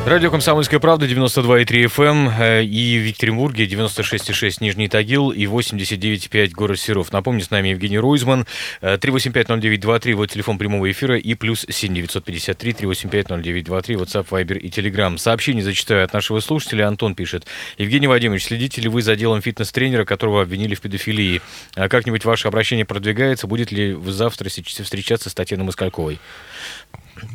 Радио 0.07 0.31
«Комсомольская 0.31 0.79
правда», 0.79 1.05
92,3 1.05 1.65
FM 1.93 2.31
э, 2.39 2.63
и 2.63 2.97
в 2.97 3.07
Екатеринбурге 3.07 3.65
96,6 3.65 4.59
Нижний 4.61 4.87
Тагил 4.87 5.31
и 5.31 5.43
89,5 5.43 6.51
город 6.51 6.79
Серов. 6.79 7.11
Напомню, 7.11 7.43
с 7.43 7.51
нами 7.51 7.67
Евгений 7.67 7.99
Ройзман, 7.99 8.45
3850923, 8.81 10.13
вот 10.13 10.31
телефон 10.31 10.57
прямого 10.57 10.89
эфира 10.89 11.17
и 11.17 11.33
плюс 11.33 11.65
7953 11.67 12.71
3850923, 12.71 13.95
WhatsApp, 13.95 14.29
Viber 14.29 14.57
и 14.57 14.69
Telegram. 14.69 15.17
Сообщение 15.17 15.61
зачитаю 15.61 16.05
от 16.05 16.13
нашего 16.13 16.39
слушателя. 16.39 16.87
Антон 16.87 17.13
пишет. 17.13 17.45
Евгений 17.77 18.07
Вадимович, 18.07 18.45
следите 18.45 18.79
ли 18.79 18.87
вы 18.87 19.01
за 19.01 19.17
делом 19.17 19.41
фитнес-тренера, 19.41 20.05
которого 20.05 20.41
обвинили 20.41 20.73
в 20.73 20.79
педофилии? 20.79 21.41
А 21.75 21.89
как-нибудь 21.89 22.23
ваше 22.23 22.47
обращение 22.47 22.85
продвигается? 22.85 23.45
Будет 23.45 23.73
ли 23.73 23.91
вы 23.91 24.13
завтра 24.13 24.47
встречаться 24.47 25.29
с 25.29 25.33
Татьяной 25.33 25.65
Москальковой? 25.65 26.17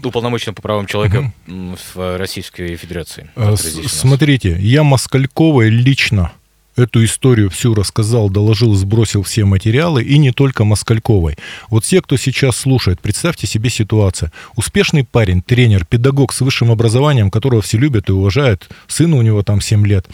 Уполномоченным 0.02 0.54
по 0.54 0.62
правам 0.62 0.86
человека 0.86 1.32
в 1.46 2.18
Российской 2.18 2.76
Федерации. 2.76 3.30
А, 3.36 3.56
смотрите, 3.56 4.56
я 4.58 4.82
Москальковой 4.82 5.68
лично 5.70 6.32
эту 6.76 7.04
историю 7.04 7.50
всю 7.50 7.74
рассказал, 7.74 8.30
доложил, 8.30 8.74
сбросил 8.74 9.22
все 9.22 9.44
материалы, 9.44 10.02
и 10.02 10.18
не 10.18 10.32
только 10.32 10.64
Москальковой. 10.64 11.36
Вот 11.68 11.84
все, 11.84 12.00
кто 12.00 12.16
сейчас 12.16 12.56
слушает, 12.56 13.00
представьте 13.00 13.46
себе 13.46 13.70
ситуацию. 13.70 14.32
Успешный 14.56 15.04
парень, 15.04 15.42
тренер, 15.42 15.84
педагог 15.84 16.32
с 16.32 16.40
высшим 16.40 16.70
образованием, 16.70 17.30
которого 17.30 17.62
все 17.62 17.78
любят 17.78 18.08
и 18.08 18.12
уважают, 18.12 18.68
сыну 18.86 19.18
у 19.18 19.22
него 19.22 19.42
там 19.42 19.60
7 19.60 19.86
лет. 19.86 20.06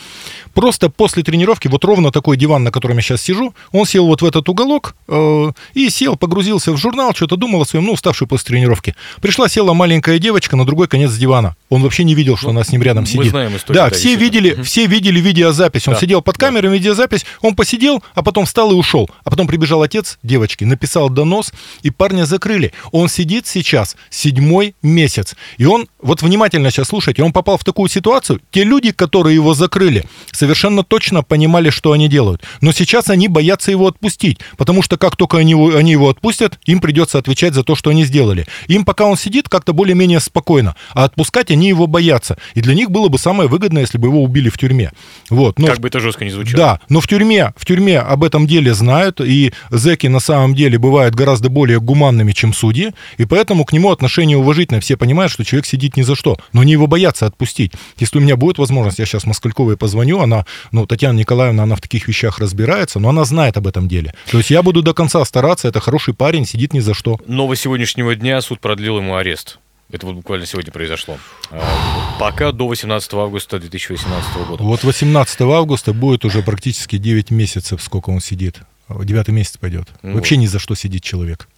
Просто 0.54 0.88
после 0.88 1.22
тренировки, 1.22 1.68
вот 1.68 1.84
ровно 1.84 2.10
такой 2.10 2.36
диван, 2.36 2.64
на 2.64 2.70
котором 2.70 2.96
я 2.96 3.02
сейчас 3.02 3.22
сижу, 3.22 3.54
он 3.72 3.86
сел 3.86 4.06
вот 4.06 4.22
в 4.22 4.24
этот 4.24 4.48
уголок 4.48 4.96
э, 5.06 5.52
и 5.74 5.90
сел, 5.90 6.16
погрузился 6.16 6.72
в 6.72 6.76
журнал, 6.76 7.14
что-то 7.14 7.36
думал 7.36 7.62
о 7.62 7.66
своем, 7.66 7.86
ну, 7.86 7.92
уставший 7.92 8.26
после 8.26 8.48
тренировки. 8.48 8.94
Пришла, 9.20 9.48
села 9.48 9.74
маленькая 9.74 10.18
девочка 10.18 10.56
на 10.56 10.64
другой 10.64 10.88
конец 10.88 11.12
дивана. 11.14 11.56
Он 11.68 11.82
вообще 11.82 12.04
не 12.04 12.14
видел, 12.14 12.36
что 12.36 12.46
ну, 12.46 12.52
она 12.52 12.64
с 12.64 12.72
ним 12.72 12.82
рядом 12.82 13.06
сидит. 13.06 13.24
Мы 13.24 13.30
знаем 13.30 13.56
историю. 13.56 13.84
Да, 13.84 13.90
все 13.90 14.16
видели, 14.16 14.62
все 14.62 14.86
видели 14.86 15.20
видеозапись. 15.20 15.86
Он 15.86 15.94
да. 15.94 16.00
сидел 16.00 16.22
под 16.22 16.38
камерой, 16.38 16.47
камерой 16.48 16.72
видеозапись, 16.72 17.26
он 17.42 17.54
посидел, 17.54 18.02
а 18.14 18.22
потом 18.22 18.46
встал 18.46 18.72
и 18.72 18.74
ушел. 18.74 19.10
А 19.22 19.30
потом 19.30 19.46
прибежал 19.46 19.82
отец 19.82 20.18
девочки, 20.22 20.64
написал 20.64 21.10
донос, 21.10 21.52
и 21.82 21.90
парня 21.90 22.24
закрыли. 22.24 22.72
Он 22.90 23.08
сидит 23.08 23.46
сейчас 23.46 23.96
седьмой 24.08 24.74
месяц. 24.80 25.36
И 25.58 25.66
он, 25.66 25.88
вот 26.00 26.22
внимательно 26.22 26.70
сейчас 26.70 26.88
слушайте, 26.88 27.22
он 27.22 27.32
попал 27.32 27.58
в 27.58 27.64
такую 27.64 27.90
ситуацию, 27.90 28.40
те 28.50 28.64
люди, 28.64 28.92
которые 28.92 29.34
его 29.34 29.52
закрыли, 29.52 30.06
совершенно 30.32 30.82
точно 30.82 31.22
понимали, 31.22 31.68
что 31.68 31.92
они 31.92 32.08
делают. 32.08 32.42
Но 32.62 32.72
сейчас 32.72 33.10
они 33.10 33.28
боятся 33.28 33.70
его 33.70 33.86
отпустить, 33.86 34.38
потому 34.56 34.80
что 34.80 34.96
как 34.96 35.16
только 35.16 35.36
они, 35.36 35.52
они 35.52 35.90
его 35.90 36.08
отпустят, 36.08 36.58
им 36.64 36.80
придется 36.80 37.18
отвечать 37.18 37.52
за 37.52 37.62
то, 37.62 37.74
что 37.74 37.90
они 37.90 38.04
сделали. 38.06 38.46
Им 38.68 38.86
пока 38.86 39.04
он 39.04 39.18
сидит, 39.18 39.50
как-то 39.50 39.74
более-менее 39.74 40.20
спокойно, 40.20 40.76
а 40.94 41.04
отпускать 41.04 41.50
они 41.50 41.68
его 41.68 41.86
боятся. 41.86 42.38
И 42.54 42.62
для 42.62 42.74
них 42.74 42.90
было 42.90 43.08
бы 43.08 43.18
самое 43.18 43.50
выгодное, 43.50 43.82
если 43.82 43.98
бы 43.98 44.08
его 44.08 44.22
убили 44.22 44.48
в 44.48 44.56
тюрьме. 44.56 44.92
Вот. 45.28 45.58
Но... 45.58 45.66
Как 45.66 45.80
бы 45.80 45.88
это 45.88 46.00
жестко 46.00 46.24
не 46.24 46.30
звучало. 46.38 46.56
Да, 46.56 46.80
но 46.88 47.00
в 47.00 47.06
тюрьме, 47.06 47.52
в 47.56 47.64
тюрьме 47.64 47.98
об 48.00 48.24
этом 48.24 48.46
деле 48.46 48.74
знают, 48.74 49.20
и 49.20 49.52
зэки 49.70 50.06
на 50.06 50.20
самом 50.20 50.54
деле 50.54 50.78
бывают 50.78 51.14
гораздо 51.14 51.48
более 51.48 51.80
гуманными, 51.80 52.32
чем 52.32 52.52
судьи, 52.52 52.92
и 53.16 53.24
поэтому 53.24 53.64
к 53.64 53.72
нему 53.72 53.90
отношение 53.90 54.36
уважительное. 54.36 54.80
Все 54.80 54.96
понимают, 54.96 55.32
что 55.32 55.44
человек 55.44 55.66
сидит 55.66 55.96
ни 55.96 56.02
за 56.02 56.14
что, 56.14 56.38
но 56.52 56.62
они 56.62 56.72
его 56.72 56.86
боятся 56.86 57.26
отпустить. 57.26 57.72
Если 57.98 58.18
у 58.18 58.20
меня 58.20 58.36
будет 58.36 58.58
возможность, 58.58 58.98
я 58.98 59.06
сейчас 59.06 59.26
Москальковой 59.26 59.76
позвоню, 59.76 60.20
она, 60.20 60.46
ну, 60.72 60.86
Татьяна 60.86 61.18
Николаевна, 61.18 61.64
она 61.64 61.76
в 61.76 61.80
таких 61.80 62.08
вещах 62.08 62.38
разбирается, 62.38 62.98
но 62.98 63.08
она 63.08 63.24
знает 63.24 63.56
об 63.56 63.66
этом 63.66 63.88
деле. 63.88 64.14
То 64.30 64.38
есть 64.38 64.50
я 64.50 64.62
буду 64.62 64.82
до 64.82 64.94
конца 64.94 65.24
стараться, 65.24 65.68
это 65.68 65.80
хороший 65.80 66.14
парень, 66.14 66.46
сидит 66.46 66.72
ни 66.72 66.80
за 66.80 66.94
что. 66.94 67.18
Новость 67.26 67.62
сегодняшнего 67.62 68.14
дня 68.14 68.40
суд 68.40 68.60
продлил 68.60 68.98
ему 68.98 69.16
арест. 69.16 69.58
Это 69.90 70.06
вот 70.06 70.16
буквально 70.16 70.44
сегодня 70.44 70.70
произошло. 70.70 71.18
А, 71.50 72.18
пока 72.20 72.52
до 72.52 72.68
18 72.68 73.14
августа 73.14 73.58
2018 73.58 74.36
года. 74.48 74.62
Вот 74.62 74.84
18 74.84 75.40
августа 75.42 75.94
будет 75.94 76.24
уже 76.26 76.42
практически 76.42 76.98
9 76.98 77.30
месяцев, 77.30 77.82
сколько 77.82 78.10
он 78.10 78.20
сидит. 78.20 78.60
Девятый 78.88 79.34
месяц 79.34 79.56
пойдет. 79.56 79.88
Ну, 80.02 80.14
Вообще 80.14 80.36
ни 80.36 80.46
за 80.46 80.58
что 80.58 80.74
сидит 80.74 81.02
человек. 81.02 81.48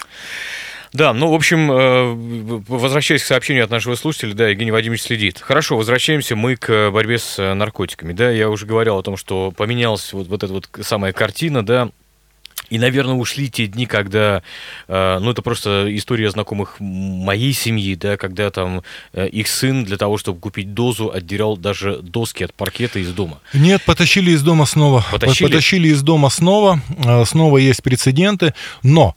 Да, 0.92 1.12
ну, 1.12 1.30
в 1.30 1.34
общем, 1.34 1.70
э, 1.70 2.62
возвращаясь 2.68 3.22
к 3.22 3.26
сообщению 3.26 3.64
от 3.64 3.70
нашего 3.70 3.94
слушателя, 3.94 4.34
да, 4.34 4.48
Евгений 4.48 4.72
Вадимович 4.72 5.02
следит. 5.02 5.40
Хорошо, 5.40 5.76
возвращаемся 5.76 6.34
мы 6.34 6.56
к 6.56 6.90
борьбе 6.90 7.18
с 7.18 7.54
наркотиками. 7.54 8.12
Да, 8.12 8.30
я 8.30 8.48
уже 8.48 8.66
говорил 8.66 8.98
о 8.98 9.02
том, 9.02 9.16
что 9.16 9.52
поменялась 9.52 10.12
вот, 10.12 10.26
вот 10.26 10.42
эта 10.42 10.52
вот 10.52 10.68
самая 10.82 11.12
картина, 11.12 11.64
да, 11.64 11.90
и, 12.68 12.78
наверное, 12.78 13.14
ушли 13.14 13.48
те 13.50 13.66
дни, 13.66 13.86
когда, 13.86 14.42
э, 14.86 15.18
ну, 15.20 15.30
это 15.30 15.42
просто 15.42 15.86
история 15.96 16.30
знакомых 16.30 16.76
моей 16.78 17.52
семьи, 17.52 17.94
да, 17.94 18.16
когда 18.16 18.50
там 18.50 18.82
э, 19.12 19.28
их 19.28 19.48
сын 19.48 19.84
для 19.84 19.96
того, 19.96 20.18
чтобы 20.18 20.38
купить 20.38 20.72
дозу, 20.74 21.10
отдирал 21.12 21.56
даже 21.56 21.98
доски 22.02 22.44
от 22.44 22.54
паркета 22.54 23.00
из 23.00 23.12
дома. 23.12 23.40
Нет, 23.54 23.82
потащили 23.84 24.30
из 24.30 24.42
дома 24.42 24.66
снова. 24.66 25.04
Потащили, 25.10 25.48
потащили 25.48 25.88
из 25.88 26.02
дома 26.02 26.30
снова. 26.30 26.80
Э, 27.04 27.24
снова 27.24 27.58
есть 27.58 27.82
прецеденты. 27.82 28.54
Но 28.82 29.16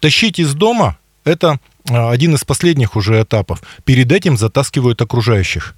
тащить 0.00 0.38
из 0.38 0.54
дома– 0.54 0.98
это 1.24 1.58
один 1.88 2.34
из 2.34 2.44
последних 2.44 2.96
уже 2.96 3.22
этапов. 3.22 3.62
Перед 3.84 4.12
этим 4.12 4.36
затаскивают 4.36 5.00
окружающих. 5.00 5.74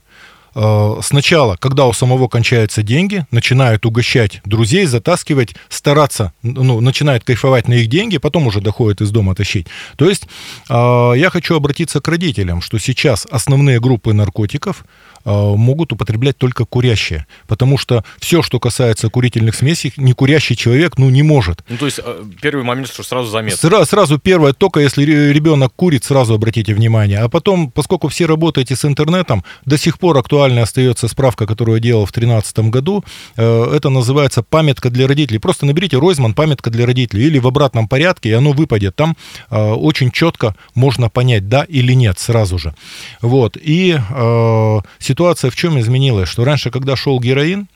Э, 0.56 0.98
сначала, 1.02 1.56
когда 1.56 1.84
у 1.84 1.92
самого 1.92 2.28
кончаются 2.28 2.82
деньги, 2.82 3.26
начинают 3.30 3.84
угощать 3.84 4.40
друзей, 4.46 4.86
затаскивать, 4.86 5.54
стараться, 5.68 6.32
ну, 6.42 6.80
начинают 6.80 7.24
кайфовать 7.24 7.68
на 7.68 7.74
их 7.74 7.88
деньги, 7.88 8.16
потом 8.16 8.46
уже 8.46 8.62
доходят 8.62 9.02
из 9.02 9.10
дома 9.10 9.34
тащить. 9.34 9.66
То 9.96 10.08
есть 10.08 10.26
э, 10.70 11.12
я 11.16 11.28
хочу 11.30 11.56
обратиться 11.56 12.00
к 12.00 12.08
родителям, 12.08 12.62
что 12.62 12.78
сейчас 12.78 13.26
основные 13.30 13.80
группы 13.80 14.14
наркотиков 14.14 14.86
могут 15.26 15.92
употреблять 15.92 16.38
только 16.38 16.64
курящие. 16.64 17.26
Потому 17.46 17.78
что 17.78 18.04
все, 18.18 18.42
что 18.42 18.60
касается 18.60 19.10
курительных 19.10 19.54
смесей, 19.54 19.92
не 19.96 20.12
курящий 20.12 20.56
человек, 20.56 20.98
ну, 20.98 21.10
не 21.10 21.22
может. 21.22 21.64
Ну, 21.68 21.76
то 21.76 21.86
есть 21.86 22.00
э, 22.02 22.24
первый 22.40 22.64
момент, 22.64 22.88
что 22.88 23.02
сразу 23.02 23.28
заметно. 23.30 23.68
Сра- 23.68 23.84
сразу 23.84 24.18
первое, 24.18 24.52
только 24.52 24.80
если 24.80 25.04
ребенок 25.04 25.72
курит, 25.74 26.04
сразу 26.04 26.34
обратите 26.34 26.74
внимание. 26.74 27.18
А 27.18 27.28
потом, 27.28 27.70
поскольку 27.70 28.08
все 28.08 28.26
работаете 28.26 28.76
с 28.76 28.84
интернетом, 28.84 29.44
до 29.64 29.76
сих 29.76 29.98
пор 29.98 30.16
актуальной 30.18 30.62
остается 30.62 31.08
справка, 31.08 31.46
которую 31.46 31.76
я 31.76 31.82
делал 31.82 32.06
в 32.06 32.12
2013 32.12 32.58
году. 32.70 33.04
Э, 33.36 33.72
это 33.74 33.90
называется 33.90 34.42
памятка 34.42 34.90
для 34.90 35.06
родителей. 35.06 35.38
Просто 35.38 35.66
наберите 35.66 35.98
Ройзман 35.98 36.34
памятка 36.34 36.70
для 36.70 36.86
родителей 36.86 37.26
или 37.26 37.38
в 37.38 37.46
обратном 37.46 37.88
порядке, 37.88 38.30
и 38.30 38.32
оно 38.32 38.52
выпадет. 38.52 38.94
Там 38.96 39.16
очень 39.50 40.10
четко 40.10 40.54
можно 40.74 41.08
понять, 41.08 41.48
да 41.48 41.64
или 41.68 41.92
нет 41.92 42.18
сразу 42.18 42.58
же. 42.58 42.74
Вот. 43.20 43.56
И 43.56 43.96
э, 43.96 44.78
ситуация 45.16 45.50
в 45.50 45.56
чем 45.56 45.80
изменилась? 45.80 46.28
Что 46.28 46.44
раньше, 46.44 46.70
когда 46.70 46.94
шел 46.94 47.18
героин, 47.18 47.68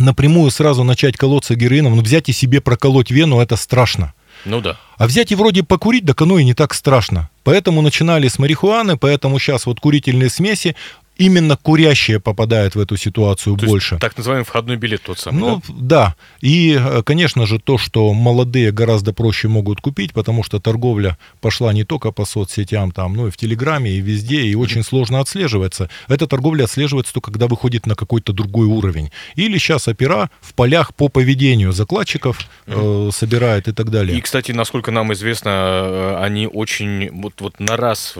напрямую 0.00 0.50
сразу 0.50 0.82
начать 0.82 1.16
колоться 1.16 1.54
героином, 1.54 1.94
ну, 1.94 2.02
взять 2.02 2.28
и 2.28 2.32
себе 2.32 2.60
проколоть 2.60 3.12
вену, 3.12 3.38
это 3.38 3.54
страшно. 3.54 4.12
Ну 4.44 4.60
да. 4.60 4.76
А 4.96 5.06
взять 5.06 5.30
и 5.30 5.36
вроде 5.36 5.62
покурить, 5.62 6.04
так 6.04 6.20
оно 6.20 6.36
и 6.36 6.44
не 6.44 6.54
так 6.54 6.74
страшно. 6.74 7.30
Поэтому 7.44 7.80
начинали 7.80 8.26
с 8.26 8.40
марихуаны, 8.40 8.96
поэтому 8.96 9.38
сейчас 9.38 9.66
вот 9.66 9.78
курительные 9.78 10.30
смеси, 10.30 10.74
именно 11.18 11.56
курящие 11.56 12.20
попадают 12.20 12.76
в 12.76 12.80
эту 12.80 12.96
ситуацию 12.96 13.56
то 13.56 13.66
больше. 13.66 13.94
Есть, 13.96 14.00
так 14.00 14.16
называемый 14.16 14.44
входной 14.44 14.76
билет 14.76 15.02
тот 15.02 15.18
самый. 15.18 15.38
Ну 15.38 15.62
да? 15.68 15.74
да. 15.78 16.14
И, 16.40 16.78
э, 16.80 17.02
конечно 17.02 17.46
же, 17.46 17.58
то, 17.58 17.76
что 17.76 18.12
молодые 18.14 18.70
гораздо 18.72 19.12
проще 19.12 19.48
могут 19.48 19.80
купить, 19.80 20.12
потому 20.12 20.42
что 20.42 20.60
торговля 20.60 21.18
пошла 21.40 21.72
не 21.72 21.84
только 21.84 22.12
по 22.12 22.24
соцсетям, 22.24 22.92
там, 22.92 23.14
но 23.14 23.28
и 23.28 23.30
в 23.30 23.36
Телеграме, 23.36 23.90
и 23.90 24.00
везде, 24.00 24.42
и 24.42 24.54
очень 24.54 24.84
сложно 24.84 25.20
отслеживается. 25.20 25.90
Эта 26.06 26.26
торговля 26.26 26.64
отслеживается 26.64 27.12
только 27.12 27.32
когда 27.32 27.48
выходит 27.48 27.86
на 27.86 27.94
какой-то 27.94 28.32
другой 28.32 28.66
уровень. 28.66 29.10
Или 29.34 29.58
сейчас 29.58 29.88
опера 29.88 30.30
в 30.40 30.54
полях 30.54 30.94
по 30.94 31.08
поведению 31.08 31.72
закладчиков 31.72 32.38
э, 32.66 33.10
собирает 33.12 33.66
и 33.68 33.72
так 33.72 33.90
далее. 33.90 34.16
И, 34.16 34.20
кстати, 34.20 34.52
насколько 34.52 34.92
нам 34.92 35.12
известно, 35.12 35.50
э, 35.50 36.18
они 36.22 36.46
очень 36.46 37.10
вот, 37.10 37.34
вот 37.40 37.58
на 37.58 37.76
раз 37.76 38.14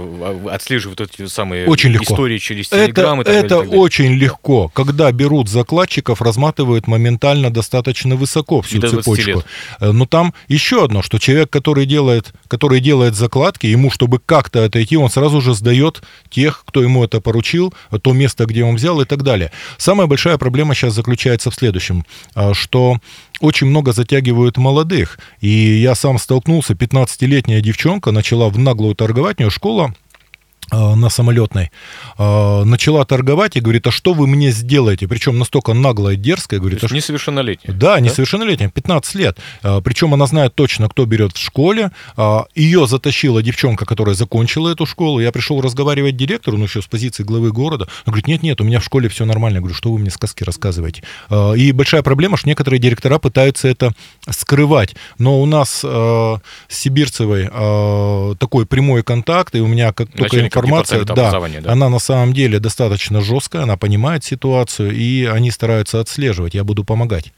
отслеживают 0.51 1.01
эти 1.01 1.27
самые 1.27 1.67
очень 1.69 1.91
легко. 1.91 2.15
истории 2.15 2.39
через 2.39 2.69
это, 2.93 3.31
это 3.31 3.59
очень 3.59 4.15
легко. 4.15 4.69
Когда 4.69 5.11
берут 5.13 5.49
закладчиков, 5.49 6.23
разматывают 6.23 6.87
моментально 6.87 7.51
достаточно 7.51 8.17
высоко 8.17 8.63
всю 8.63 8.81
цепочку. 8.81 9.45
Э, 9.81 9.93
но 9.93 10.07
там 10.07 10.35
еще 10.49 10.85
одно, 10.85 11.03
что 11.03 11.19
человек, 11.19 11.51
который 11.51 11.87
делает, 11.87 12.33
который 12.49 12.81
делает 12.81 13.15
закладки, 13.15 13.67
ему, 13.67 13.91
чтобы 13.91 14.19
как-то 14.25 14.65
отойти, 14.65 14.97
он 14.97 15.11
сразу 15.11 15.41
же 15.41 15.55
сдает 15.55 16.03
тех, 16.31 16.63
кто 16.67 16.83
ему 16.83 17.05
это 17.05 17.21
поручил, 17.21 17.75
то 18.03 18.13
место, 18.13 18.47
где 18.47 18.65
он 18.65 18.77
взял 18.77 19.01
и 19.01 19.05
так 19.05 19.23
далее. 19.23 19.53
Самая 19.77 20.07
большая 20.07 20.39
проблема 20.39 20.75
сейчас 20.75 20.95
заключается 20.95 21.51
в 21.51 21.55
следующем, 21.55 22.05
э, 22.35 22.53
что 22.55 22.99
очень 23.41 23.67
много 23.69 23.93
затягивают 23.93 24.57
молодых. 24.57 25.19
И 25.41 25.49
я 25.49 25.95
сам 25.95 26.19
столкнулся, 26.19 26.75
15-летняя 26.75 27.61
девчонка 27.61 28.11
начала 28.11 28.49
в 28.49 28.59
наглую 28.59 28.95
торговать, 28.95 29.39
у 29.39 29.43
нее 29.43 29.51
школа 29.51 29.95
на 30.71 31.09
самолетной, 31.09 31.71
э, 32.19 32.65
начала 32.65 33.05
торговать 33.05 33.57
и 33.57 33.61
говорит, 33.61 33.87
а 33.87 33.91
что 33.91 34.15
вы 34.15 34.27
мне 34.27 34.51
сделаете? 34.51 35.09
Причем 35.09 35.39
настолько 35.39 35.75
наглая, 35.75 36.17
дерзкая, 36.17 36.61
говорит, 36.61 36.85
а 36.85 36.95
несовершеннолетняя. 36.95 37.75
да, 37.75 38.01
несовершеннолетняя, 38.01 38.71
15 38.71 39.15
лет. 39.15 39.39
А, 39.63 39.81
Причем 39.81 40.15
она 40.15 40.27
знает 40.27 40.55
точно, 40.55 40.89
кто 40.89 41.07
берет 41.07 41.37
в 41.37 41.41
школе. 41.41 41.91
Ее 42.55 42.87
затащила 42.87 43.43
девчонка, 43.43 43.87
которая 43.87 44.15
закончила 44.15 44.71
эту 44.71 44.87
школу. 44.87 45.21
Я 45.21 45.33
пришел 45.33 45.61
разговаривать 45.61 46.17
директору, 46.17 46.57
ну 46.57 46.65
еще 46.65 46.83
с 46.83 46.87
позиции 46.87 47.23
главы 47.23 47.53
города. 47.53 47.89
Он 48.07 48.13
говорит, 48.13 48.27
нет-нет, 48.27 48.61
у 48.61 48.65
меня 48.65 48.81
в 48.81 48.85
школе 48.85 49.09
все 49.09 49.25
нормально. 49.25 49.57
Я 49.57 49.61
говорю, 49.61 49.75
что 49.75 49.93
вы 49.93 49.99
мне 49.99 50.11
сказки 50.11 50.45
рассказываете? 50.45 51.03
И 51.57 51.73
большая 51.73 52.03
проблема, 52.03 52.37
что 52.37 52.49
некоторые 52.49 52.81
директора 52.81 53.19
пытаются 53.19 53.69
это 53.69 53.93
скрывать. 54.29 54.95
Но 55.19 55.41
у 55.41 55.47
нас 55.47 55.81
э, 55.85 56.37
с 56.69 56.79
Сибирцевой 56.79 57.49
э, 57.51 58.35
такой 58.39 58.67
прямой 58.67 59.03
контакт, 59.03 59.55
и 59.55 59.61
у 59.61 59.67
меня 59.67 59.93
как 59.93 60.09
только 60.09 60.23
Начальником 60.23 60.58
информация, 60.59 61.05
да, 61.05 61.15
да. 61.15 61.73
она 61.73 61.89
на 61.89 61.99
самом 61.99 62.33
деле 62.33 62.59
достаточно 62.59 63.21
жесткая, 63.21 63.63
она 63.63 63.77
понимает 63.77 64.25
ситуацию, 64.25 64.93
и 64.95 65.25
они 65.25 65.51
стараются 65.51 66.01
отслеживать. 66.01 66.55
Я 66.55 66.65
буду 66.65 66.85
помогать. 66.85 67.33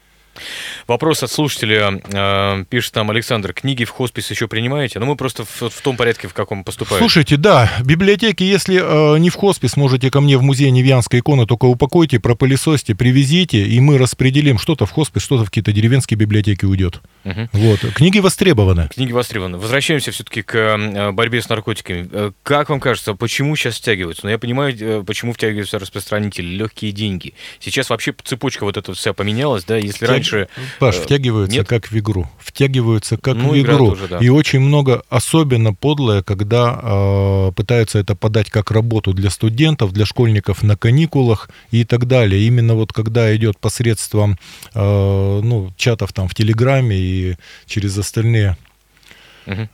Вопрос 0.87 1.23
от 1.23 1.31
слушателя. 1.31 2.01
э, 2.11 2.65
пишет 2.69 2.93
там 2.93 3.09
Александр. 3.09 3.53
Книги 3.53 3.85
в 3.85 3.89
хоспис 3.89 4.29
еще 4.31 4.47
принимаете? 4.47 4.99
Ну, 4.99 5.05
мы 5.05 5.15
просто 5.15 5.45
в, 5.45 5.69
в 5.69 5.81
том 5.81 5.97
порядке, 5.97 6.27
в 6.27 6.33
каком 6.33 6.63
поступаем. 6.63 6.99
Слушайте, 6.99 7.37
да, 7.37 7.71
библиотеки, 7.83 8.43
если 8.43 8.81
э, 8.81 9.17
не 9.19 9.29
в 9.29 9.35
хоспис, 9.35 9.77
можете 9.77 10.09
ко 10.11 10.21
мне 10.21 10.37
в 10.37 10.41
музей 10.41 10.71
Невьянской 10.71 11.19
иконы, 11.19 11.45
только 11.45 11.65
упакуйте, 11.65 12.19
пропылесосьте, 12.19 12.95
привезите, 12.95 13.65
и 13.65 13.79
мы 13.79 13.97
распределим 13.97 14.57
что-то 14.57 14.85
в 14.85 14.91
хоспис, 14.91 15.21
что-то 15.21 15.43
в 15.43 15.47
какие-то 15.47 15.71
деревенские 15.71 16.17
библиотеки 16.17 16.65
уйдет. 16.65 17.01
Мгм. 17.23 17.49
Вот. 17.53 17.79
Книги 17.95 18.19
востребованы. 18.19 18.89
Книги 18.93 19.11
востребованы. 19.11 19.57
Возвращаемся 19.57 20.11
все-таки 20.11 20.41
к 20.41 20.55
э, 20.55 21.11
борьбе 21.11 21.41
с 21.41 21.49
наркотиками. 21.49 22.33
Как 22.43 22.69
вам 22.69 22.79
кажется, 22.79 23.13
почему 23.13 23.55
сейчас 23.55 23.77
втягиваются? 23.77 24.25
Ну, 24.25 24.31
я 24.31 24.37
понимаю, 24.37 25.03
почему 25.03 25.33
втягиваются 25.33 25.79
распространители, 25.79 26.45
легкие 26.45 26.91
деньги. 26.91 27.33
Сейчас 27.59 27.89
вообще 27.89 28.13
цепочка 28.23 28.63
вот 28.63 28.77
эта 28.77 28.93
вся 28.93 29.13
поменялась, 29.13 29.63
да? 29.63 29.77
Если 29.77 30.05
раньше... 30.05 30.30
Паш, 30.79 30.97
э, 30.97 31.01
втягиваются 31.01 31.57
нет? 31.57 31.67
как 31.67 31.91
в 31.91 31.97
игру. 31.97 32.27
Втягиваются 32.39 33.17
как 33.17 33.35
Ну, 33.37 33.49
в 33.51 33.59
игру. 33.59 33.89
тоже, 33.89 34.07
да. 34.07 34.17
И 34.19 34.29
очень 34.29 34.59
много, 34.59 35.03
особенно 35.09 35.73
подлое, 35.73 36.21
когда 36.23 36.79
э, 36.81 37.51
пытаются 37.55 37.99
это 37.99 38.15
подать 38.15 38.49
как 38.49 38.71
работу 38.71 39.13
для 39.13 39.29
студентов, 39.29 39.91
для 39.93 40.05
школьников 40.05 40.63
на 40.63 40.75
каникулах 40.77 41.49
и 41.71 41.83
так 41.85 42.05
далее. 42.07 42.41
Именно 42.47 42.75
вот 42.75 42.93
когда 42.93 43.35
идет 43.35 43.57
посредством 43.57 44.37
э, 44.73 45.41
ну, 45.43 45.71
чатов 45.77 46.13
там 46.13 46.27
в 46.27 46.35
Телеграме 46.35 46.95
и 46.97 47.35
через 47.65 47.97
остальные. 47.97 48.57
Мгм. 49.45 49.69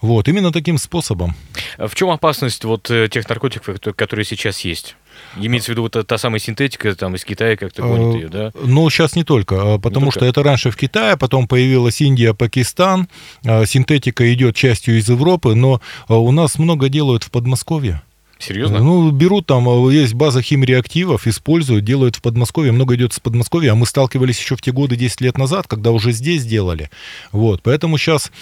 Вот, 0.00 0.28
именно 0.28 0.50
таким 0.50 0.78
способом. 0.78 1.34
А 1.76 1.86
В 1.86 1.94
чем 1.94 2.08
опасность 2.08 2.64
вот 2.64 2.90
э, 2.90 3.08
тех 3.10 3.28
наркотиков, 3.28 3.68
кото- 3.76 3.92
которые 3.92 4.24
сейчас 4.24 4.60
есть? 4.60 4.96
Имеется 5.36 5.70
в 5.70 5.70
виду 5.70 5.82
вот 5.82 6.06
та, 6.06 6.18
самая 6.18 6.40
синтетика 6.40 6.94
там 6.94 7.14
из 7.14 7.24
Китая 7.24 7.56
как-то 7.56 7.82
гонит 7.82 8.14
Э, 8.14 8.18
ее, 8.18 8.28
да? 8.28 8.52
Ну, 8.62 8.88
сейчас 8.90 9.14
не 9.16 9.24
только, 9.24 9.74
а, 9.74 9.78
потому 9.78 10.06
только. 10.06 10.20
что 10.20 10.26
это 10.26 10.42
раньше 10.42 10.70
в 10.70 10.76
Китае, 10.76 11.16
потом 11.16 11.46
появилась 11.46 12.00
Индия, 12.00 12.34
Пакистан, 12.34 13.08
а, 13.44 13.64
синтетика 13.66 14.32
идет 14.32 14.56
частью 14.56 14.98
из 14.98 15.08
Европы, 15.08 15.54
но 15.54 15.80
а, 16.08 16.16
у 16.16 16.32
нас 16.32 16.58
много 16.58 16.88
делают 16.88 17.24
в 17.24 17.30
Подмосковье. 17.30 18.02
Серьезно? 18.40 18.78
Ну, 18.78 19.10
берут 19.10 19.46
там, 19.46 19.68
а, 19.68 19.90
есть 19.92 20.14
база 20.14 20.42
химреактивов, 20.42 21.26
используют, 21.26 21.84
делают 21.84 22.16
в 22.16 22.22
Подмосковье, 22.22 22.72
много 22.72 22.96
идет 22.96 23.12
с 23.12 23.20
Подмосковья, 23.20 23.72
а 23.72 23.74
мы 23.74 23.86
сталкивались 23.86 24.38
еще 24.38 24.56
в 24.56 24.62
те 24.62 24.72
годы, 24.72 24.96
10 24.96 25.20
лет 25.20 25.38
назад, 25.38 25.66
когда 25.68 25.90
уже 25.90 26.12
здесь 26.12 26.44
делали. 26.44 26.90
Вот, 27.32 27.62
поэтому 27.62 27.98
сейчас 27.98 28.32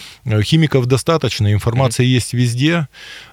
химиков 0.43 0.87
достаточно, 0.87 1.53
информация 1.53 2.07
есть 2.07 2.33
везде, 2.33 2.89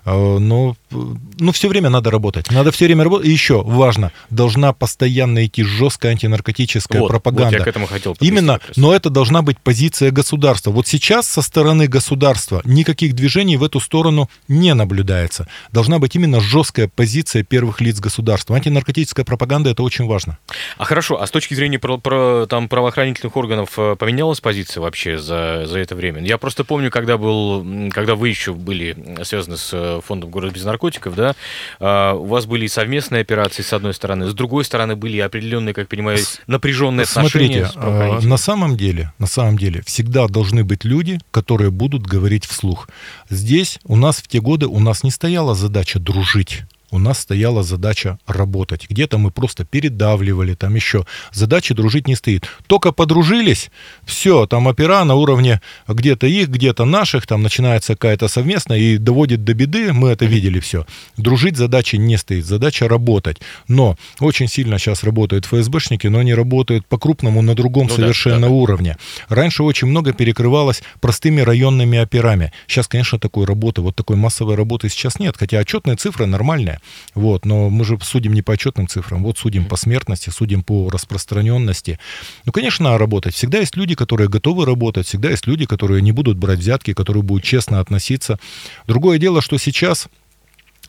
а, 0.06 0.40
но 0.40 0.76
э, 0.92 0.96
ну, 1.40 1.52
все 1.52 1.68
время 1.68 1.90
надо 1.90 2.12
работать. 2.12 2.52
Надо 2.52 2.72
все 2.72 2.86
время 2.86 3.04
работать. 3.04 3.28
И 3.28 3.32
еще 3.32 3.62
важно, 3.62 4.12
должна 4.30 4.74
постоянно 4.74 5.46
идти 5.46 5.64
жесткая 5.64 6.14
антинаркотическая 6.14 7.02
вот, 7.02 7.10
пропаганда. 7.10 7.58
вот 7.58 7.60
я 7.60 7.64
к 7.64 7.68
этому 7.68 7.88
хотел 7.88 8.16
Именно, 8.20 8.60
но 8.76 8.94
это 8.94 9.10
должна 9.10 9.42
быть 9.42 9.60
позиция 9.60 10.12
государства. 10.12 10.72
Вот 10.72 10.88
сейчас 10.88 11.28
со 11.28 11.42
стороны 11.42 11.88
государства 11.88 12.62
никаких 12.66 13.14
движений 13.14 13.58
в 13.58 13.64
эту 13.64 13.80
сторону 13.80 14.30
не 14.48 14.74
наблюдается. 14.74 15.48
Должна 15.72 16.00
быть 16.00 16.16
именно 16.16 16.40
жесткая 16.40 16.55
позиция 16.96 17.44
первых 17.44 17.82
лиц 17.82 18.00
государства. 18.00 18.56
Антинаркотическая 18.56 19.26
пропаганда 19.26 19.72
это 19.72 19.84
очень 19.84 20.06
важно. 20.06 20.38
А 20.78 20.86
хорошо, 20.86 21.22
а 21.22 21.28
с 21.28 21.32
точки 21.32 21.54
зрения 21.54 21.80
про, 21.80 21.98
про- 21.98 22.46
там, 22.48 22.70
правоохранительных 22.70 23.36
органов 23.36 23.74
э, 23.78 23.96
поменялась 23.98 24.40
позиция 24.40 24.82
вообще 24.82 25.18
за, 25.18 25.66
за 25.66 25.80
это 25.80 25.96
время? 25.96 26.22
Я 26.22 26.38
просто 26.38 26.64
помню, 26.64 26.92
когда 26.92 27.18
был, 27.18 27.90
когда 27.92 28.16
вы 28.16 28.30
еще 28.30 28.54
были 28.54 28.96
связаны 29.24 29.58
с 29.58 29.70
э, 29.74 30.02
фондом 30.06 30.30
«Город 30.30 30.54
без 30.54 30.64
наркотиков», 30.64 31.16
да, 31.16 31.36
а, 31.80 32.14
у 32.14 32.26
вас 32.26 32.46
были 32.46 32.66
и 32.66 32.68
совместные 32.68 33.22
операции 33.22 33.62
с 33.62 33.74
одной 33.74 33.94
стороны, 33.94 34.28
с 34.28 34.34
другой 34.34 34.66
стороны 34.66 34.96
были 34.96 35.20
определенные, 35.20 35.74
как 35.74 35.88
понимаю, 35.88 36.20
напряженные 36.48 37.04
отношения 37.04 37.66
Смотрите, 37.66 37.66
с 37.66 37.76
э, 37.76 37.80
правоохранителями. 37.80 38.30
на 38.30 38.38
самом 38.38 38.78
деле, 38.78 39.14
на 39.20 39.28
самом 39.28 39.58
деле, 39.58 39.82
всегда 39.86 40.28
должны 40.28 40.64
быть 40.64 40.84
люди, 40.84 41.20
которые 41.32 41.72
будут 41.72 42.04
говорить 42.04 42.46
вслух. 42.46 42.88
Здесь 43.30 43.80
у 43.84 43.96
нас 43.96 44.18
в 44.18 44.28
те 44.28 44.40
годы 44.40 44.68
у 44.68 44.80
нас 44.80 45.04
не 45.04 45.12
стояла 45.12 45.56
задача 45.56 46.00
дружить. 46.00 46.64
У 46.96 46.98
нас 46.98 47.20
стояла 47.20 47.62
задача 47.62 48.18
работать. 48.26 48.90
Где-то 48.90 49.18
мы 49.18 49.30
просто 49.30 49.66
передавливали, 49.66 50.54
там 50.54 50.76
еще. 50.76 51.06
Задачи 51.34 51.74
дружить 51.74 52.08
не 52.08 52.16
стоит. 52.16 52.48
Только 52.68 52.94
подружились, 52.94 53.70
все, 54.06 54.46
там 54.46 54.68
опера 54.68 55.04
на 55.04 55.16
уровне 55.16 55.60
где-то 55.90 56.26
их, 56.26 56.48
где-то 56.48 56.86
наших, 56.86 57.28
там 57.28 57.44
начинается 57.44 57.96
какая-то 57.96 58.30
совместная 58.30 58.78
и 58.78 58.98
доводит 58.98 59.44
до 59.44 59.54
беды, 59.54 59.92
мы 59.92 60.10
это 60.10 60.24
видели 60.24 60.62
все. 60.62 60.86
Дружить 61.18 61.58
задачи 61.58 61.98
не 61.98 62.16
стоит, 62.16 62.46
задача 62.46 62.88
работать. 62.88 63.42
Но 63.68 63.98
очень 64.22 64.48
сильно 64.48 64.80
сейчас 64.80 65.04
работают 65.04 65.46
ФСБшники, 65.46 66.08
но 66.08 66.20
они 66.20 66.34
работают 66.34 66.88
по-крупному 66.88 67.42
на 67.42 67.56
другом 67.56 67.88
Ну 67.88 67.96
совершенно 67.96 68.42
да, 68.42 68.48
да. 68.48 68.54
уровне. 68.54 68.98
Раньше 69.28 69.64
очень 69.64 69.90
много 69.90 70.14
перекрывалось 70.14 70.82
простыми 71.02 71.42
районными 71.42 71.98
операми. 71.98 72.54
Сейчас, 72.68 72.88
конечно, 72.88 73.20
такой 73.20 73.46
работы, 73.46 73.82
вот 73.82 73.98
такой 73.98 74.16
массовой 74.16 74.56
работы 74.56 74.88
сейчас 74.88 75.20
нет, 75.20 75.36
хотя 75.38 75.60
отчетные 75.60 75.98
цифры 75.98 76.26
нормальные. 76.26 76.80
Вот, 77.14 77.46
но 77.46 77.70
мы 77.70 77.86
же 77.86 77.98
судим 78.02 78.34
не 78.34 78.42
по 78.42 78.54
отчетным 78.54 78.88
цифрам, 78.88 79.24
вот 79.24 79.38
судим 79.38 79.66
по 79.66 79.76
смертности, 79.76 80.30
судим 80.30 80.64
по 80.64 80.90
распространенности. 80.90 82.00
Ну, 82.46 82.52
конечно, 82.52 82.98
работать. 82.98 83.34
Всегда 83.34 83.60
есть 83.60 83.76
люди, 83.76 83.96
которые 83.96 84.30
готовы 84.30 84.66
работать, 84.66 85.08
всегда 85.08 85.30
есть 85.30 85.48
люди, 85.48 85.66
которые 85.66 86.02
не 86.02 86.12
будут 86.12 86.38
брать 86.38 86.60
взятки, 86.60 86.94
которые 86.94 87.24
будут 87.24 87.44
честно 87.44 87.80
относиться. 87.80 88.40
Другое 88.88 89.18
дело, 89.18 89.42
что 89.42 89.58
сейчас 89.58 90.08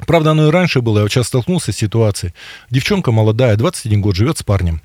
Правда, 0.06 0.32
оно 0.32 0.48
и 0.48 0.50
раньше 0.50 0.82
было, 0.82 0.98
я 0.98 1.02
вот 1.04 1.12
сейчас 1.12 1.28
столкнулся 1.28 1.72
с 1.72 1.76
ситуацией. 1.76 2.34
Девчонка 2.70 3.12
молодая, 3.12 3.56
21 3.56 4.02
год, 4.02 4.14
живет 4.14 4.36
с 4.36 4.42
парнем. 4.42 4.82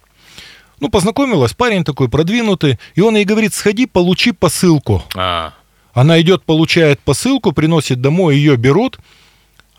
Ну, 0.79 0.89
познакомилась, 0.89 1.53
парень 1.53 1.83
такой 1.83 2.09
продвинутый, 2.09 2.79
и 2.95 3.01
он 3.01 3.15
ей 3.15 3.25
говорит, 3.25 3.53
сходи, 3.53 3.85
получи 3.85 4.31
посылку. 4.31 5.03
А, 5.15 5.53
Она 5.93 6.19
идет, 6.21 6.43
получает 6.43 6.99
посылку, 7.01 7.51
приносит 7.51 8.01
домой, 8.01 8.37
ее 8.37 8.55
берут. 8.55 8.99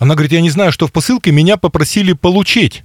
Она 0.03 0.17
говорит, 0.17 0.33
я 0.33 0.41
не 0.41 0.51
знаю, 0.51 0.73
что 0.73 0.89
в 0.89 0.93
посылке, 0.93 1.31
меня 1.31 1.57
попросили 1.57 2.13
получить. 2.13 2.83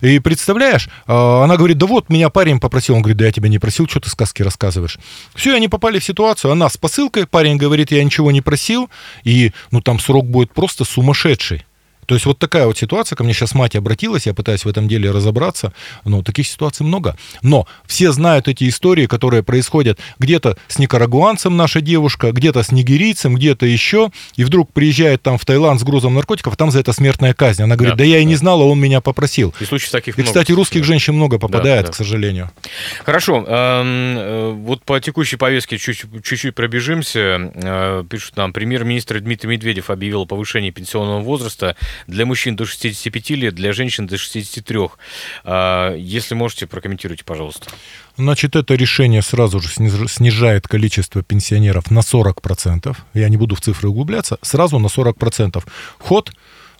И 0.00 0.18
представляешь, 0.18 0.88
а, 1.06 1.44
она 1.44 1.58
говорит, 1.58 1.76
да 1.76 1.84
вот, 1.84 2.08
меня 2.08 2.30
парень 2.30 2.58
попросил. 2.58 2.94
Он 2.94 3.02
говорит, 3.02 3.18
да 3.18 3.26
я 3.26 3.32
тебя 3.32 3.50
не 3.50 3.58
просил, 3.58 3.86
что 3.86 4.00
ты 4.00 4.08
сказки 4.08 4.42
рассказываешь. 4.42 4.98
Все, 5.34 5.54
они 5.54 5.68
попали 5.68 5.98
в 5.98 6.04
ситуацию, 6.04 6.52
она 6.52 6.70
с 6.70 6.78
посылкой, 6.78 7.26
парень 7.26 7.58
говорит, 7.58 7.90
я 7.92 8.02
ничего 8.02 8.30
не 8.30 8.40
просил, 8.40 8.88
и 9.24 9.52
ну 9.72 9.82
там 9.82 9.98
срок 9.98 10.26
будет 10.26 10.54
просто 10.54 10.84
сумасшедший. 10.84 11.66
То 12.06 12.14
есть 12.14 12.26
вот 12.26 12.38
такая 12.38 12.66
вот 12.66 12.76
ситуация, 12.78 13.16
ко 13.16 13.24
мне 13.24 13.32
сейчас 13.32 13.54
мать 13.54 13.76
обратилась, 13.76 14.26
я 14.26 14.34
пытаюсь 14.34 14.64
в 14.64 14.68
этом 14.68 14.88
деле 14.88 15.10
разобраться, 15.10 15.72
но 16.04 16.22
таких 16.22 16.46
ситуаций 16.46 16.84
много. 16.86 17.16
Но 17.42 17.66
все 17.86 18.12
знают 18.12 18.48
эти 18.48 18.68
истории, 18.68 19.06
которые 19.06 19.42
происходят 19.42 19.98
где-то 20.18 20.56
с 20.68 20.78
никарагуанцем 20.78 21.56
наша 21.56 21.80
девушка, 21.80 22.32
где-то 22.32 22.62
с 22.62 22.72
нигерийцем, 22.72 23.34
где-то 23.34 23.66
еще, 23.66 24.10
и 24.36 24.44
вдруг 24.44 24.72
приезжает 24.72 25.22
там 25.22 25.38
в 25.38 25.44
Таиланд 25.44 25.80
с 25.80 25.84
грузом 25.84 26.14
наркотиков, 26.14 26.52
а 26.54 26.56
там 26.56 26.70
за 26.70 26.80
это 26.80 26.92
смертная 26.92 27.34
казнь. 27.34 27.62
Она 27.62 27.76
говорит, 27.76 27.94
Да, 27.94 27.98
да, 27.98 28.04
я 28.04 28.18
и 28.18 28.24
да. 28.24 28.28
не 28.28 28.36
знала, 28.36 28.62
он 28.64 28.80
меня 28.80 29.00
попросил. 29.00 29.54
и 29.60 29.64
случаев 29.64 29.90
таких 29.90 30.18
И, 30.18 30.22
много, 30.22 30.30
кстати, 30.32 30.52
русских 30.52 30.80
да. 30.82 30.86
женщин 30.86 31.14
много 31.14 31.38
попадает, 31.38 31.86
да. 31.86 31.92
к 31.92 31.94
сожалению. 31.94 32.50
Хорошо, 33.04 33.36
эм, 33.36 33.46
э, 33.46 34.50
вот 34.52 34.82
по 34.84 35.00
текущей 35.00 35.36
повестке 35.36 35.78
чуть- 35.78 36.04
чуть-чуть 36.22 36.54
пробежимся. 36.54 37.52
Э, 37.54 38.04
Пишут 38.08 38.36
нам, 38.36 38.52
премьер-министр 38.52 39.20
Дмитрий 39.20 39.48
Медведев 39.50 39.90
объявил 39.90 40.22
о 40.22 40.26
повышении 40.26 40.70
пенсионного 40.70 41.20
возраста 41.20 41.76
для 42.06 42.26
мужчин 42.26 42.56
до 42.56 42.66
65 42.66 43.30
лет, 43.30 43.54
для 43.54 43.72
женщин 43.72 44.06
до 44.06 44.16
63. 44.18 44.78
Э, 45.44 45.96
Если 45.98 46.34
можете, 46.34 46.66
прокомментируйте, 46.66 47.24
пожалуйста. 47.24 47.66
Значит, 48.16 48.56
это 48.56 48.74
решение 48.74 49.22
сразу 49.22 49.60
же 49.60 49.68
сниж- 49.68 50.08
снижает 50.08 50.68
количество 50.68 51.22
пенсионеров 51.22 51.90
на 51.90 52.00
40%. 52.00 52.96
Я 53.14 53.28
не 53.28 53.36
буду 53.36 53.54
в 53.54 53.60
цифры 53.60 53.88
углубляться. 53.88 54.38
Сразу 54.42 54.78
на 54.78 54.86
40%. 54.88 55.62
Ход 55.98 56.32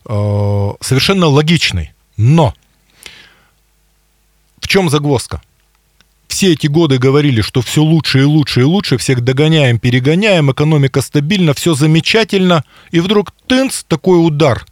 э, 0.07 0.70
совершенно 0.81 1.27
логичный. 1.27 1.92
Но 2.16 2.55
в 4.61 4.68
чем 4.68 4.88
загвоздка? 4.88 5.42
Все 6.29 6.53
эти 6.53 6.66
годы 6.66 6.98
говорили, 6.98 7.42
что 7.42 7.61
все 7.61 7.83
лучше 7.83 8.20
и 8.20 8.24
лучше 8.24 8.61
и 8.61 8.64
лучше, 8.64 8.96
всех 8.96 9.20
догоняем, 9.20 9.79
перегоняем, 9.79 10.50
экономика 10.50 11.00
стабильна, 11.03 11.53
все 11.55 11.74
замечательно. 11.74 12.64
И 12.90 13.00
вдруг 13.00 13.33
тынц, 13.46 13.85
такой 13.85 14.24
удар. 14.27 14.64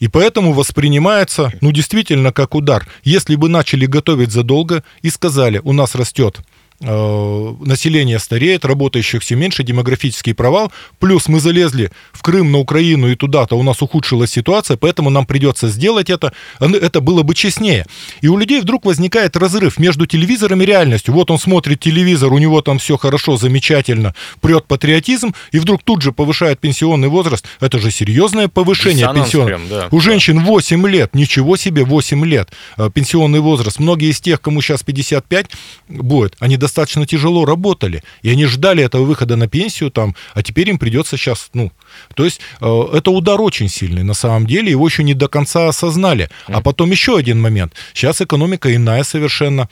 И 0.00 0.08
поэтому 0.08 0.52
воспринимается, 0.54 1.52
ну, 1.60 1.70
действительно, 1.72 2.32
как 2.32 2.54
удар. 2.54 2.88
Если 3.04 3.36
бы 3.36 3.48
начали 3.48 3.86
готовить 3.86 4.32
задолго 4.32 4.82
и 5.02 5.10
сказали, 5.10 5.60
у 5.62 5.72
нас 5.72 5.94
растет 5.94 6.40
население 6.80 8.18
стареет, 8.18 8.64
работающих 8.64 9.22
все 9.22 9.34
меньше, 9.36 9.62
демографический 9.62 10.34
провал, 10.34 10.72
плюс 10.98 11.28
мы 11.28 11.38
залезли 11.38 11.90
в 12.12 12.22
Крым, 12.22 12.52
на 12.52 12.58
Украину 12.58 13.08
и 13.10 13.16
туда-то, 13.16 13.56
у 13.56 13.62
нас 13.62 13.82
ухудшилась 13.82 14.30
ситуация, 14.30 14.78
поэтому 14.78 15.10
нам 15.10 15.26
придется 15.26 15.68
сделать 15.68 16.08
это, 16.08 16.32
это 16.58 17.00
было 17.02 17.22
бы 17.22 17.34
честнее. 17.34 17.84
И 18.22 18.28
у 18.28 18.38
людей 18.38 18.62
вдруг 18.62 18.86
возникает 18.86 19.36
разрыв 19.36 19.78
между 19.78 20.06
телевизором 20.06 20.62
и 20.62 20.66
реальностью. 20.66 21.12
Вот 21.12 21.30
он 21.30 21.38
смотрит 21.38 21.80
телевизор, 21.80 22.32
у 22.32 22.38
него 22.38 22.62
там 22.62 22.78
все 22.78 22.96
хорошо, 22.96 23.36
замечательно, 23.36 24.14
прет 24.40 24.64
патриотизм, 24.64 25.34
и 25.52 25.58
вдруг 25.58 25.82
тут 25.82 26.00
же 26.00 26.12
повышает 26.12 26.60
пенсионный 26.60 27.08
возраст. 27.08 27.44
Это 27.60 27.78
же 27.78 27.90
серьезное 27.90 28.48
повышение 28.48 29.06
пенсионного. 29.12 29.60
Да. 29.68 29.88
У 29.90 30.00
женщин 30.00 30.44
8 30.44 30.88
лет, 30.88 31.14
ничего 31.14 31.56
себе, 31.58 31.84
8 31.84 32.24
лет 32.24 32.48
э, 32.78 32.88
пенсионный 32.92 33.40
возраст. 33.40 33.78
Многие 33.78 34.10
из 34.10 34.20
тех, 34.20 34.40
кому 34.40 34.62
сейчас 34.62 34.82
55 34.82 35.46
будет, 35.88 36.36
они 36.38 36.56
достаточно 36.56 36.69
достаточно 36.70 37.06
тяжело 37.06 37.44
работали, 37.44 38.02
и 38.22 38.30
они 38.30 38.46
ждали 38.46 38.84
этого 38.84 39.04
выхода 39.04 39.36
на 39.36 39.48
пенсию 39.48 39.90
там, 39.90 40.14
а 40.34 40.42
теперь 40.42 40.70
им 40.70 40.78
придется 40.78 41.16
сейчас, 41.16 41.50
ну, 41.52 41.72
то 42.14 42.24
есть 42.24 42.40
э, 42.60 42.84
это 42.94 43.10
удар 43.10 43.40
очень 43.40 43.68
сильный 43.68 44.04
на 44.04 44.14
самом 44.14 44.46
деле, 44.46 44.70
его 44.70 44.86
еще 44.86 45.02
не 45.02 45.14
до 45.14 45.28
конца 45.28 45.68
осознали. 45.68 46.28
А 46.46 46.60
потом 46.60 46.90
еще 46.90 47.16
один 47.16 47.40
момент. 47.40 47.74
Сейчас 47.94 48.20
экономика 48.20 48.74
иная 48.74 49.04
совершенно, 49.04 49.68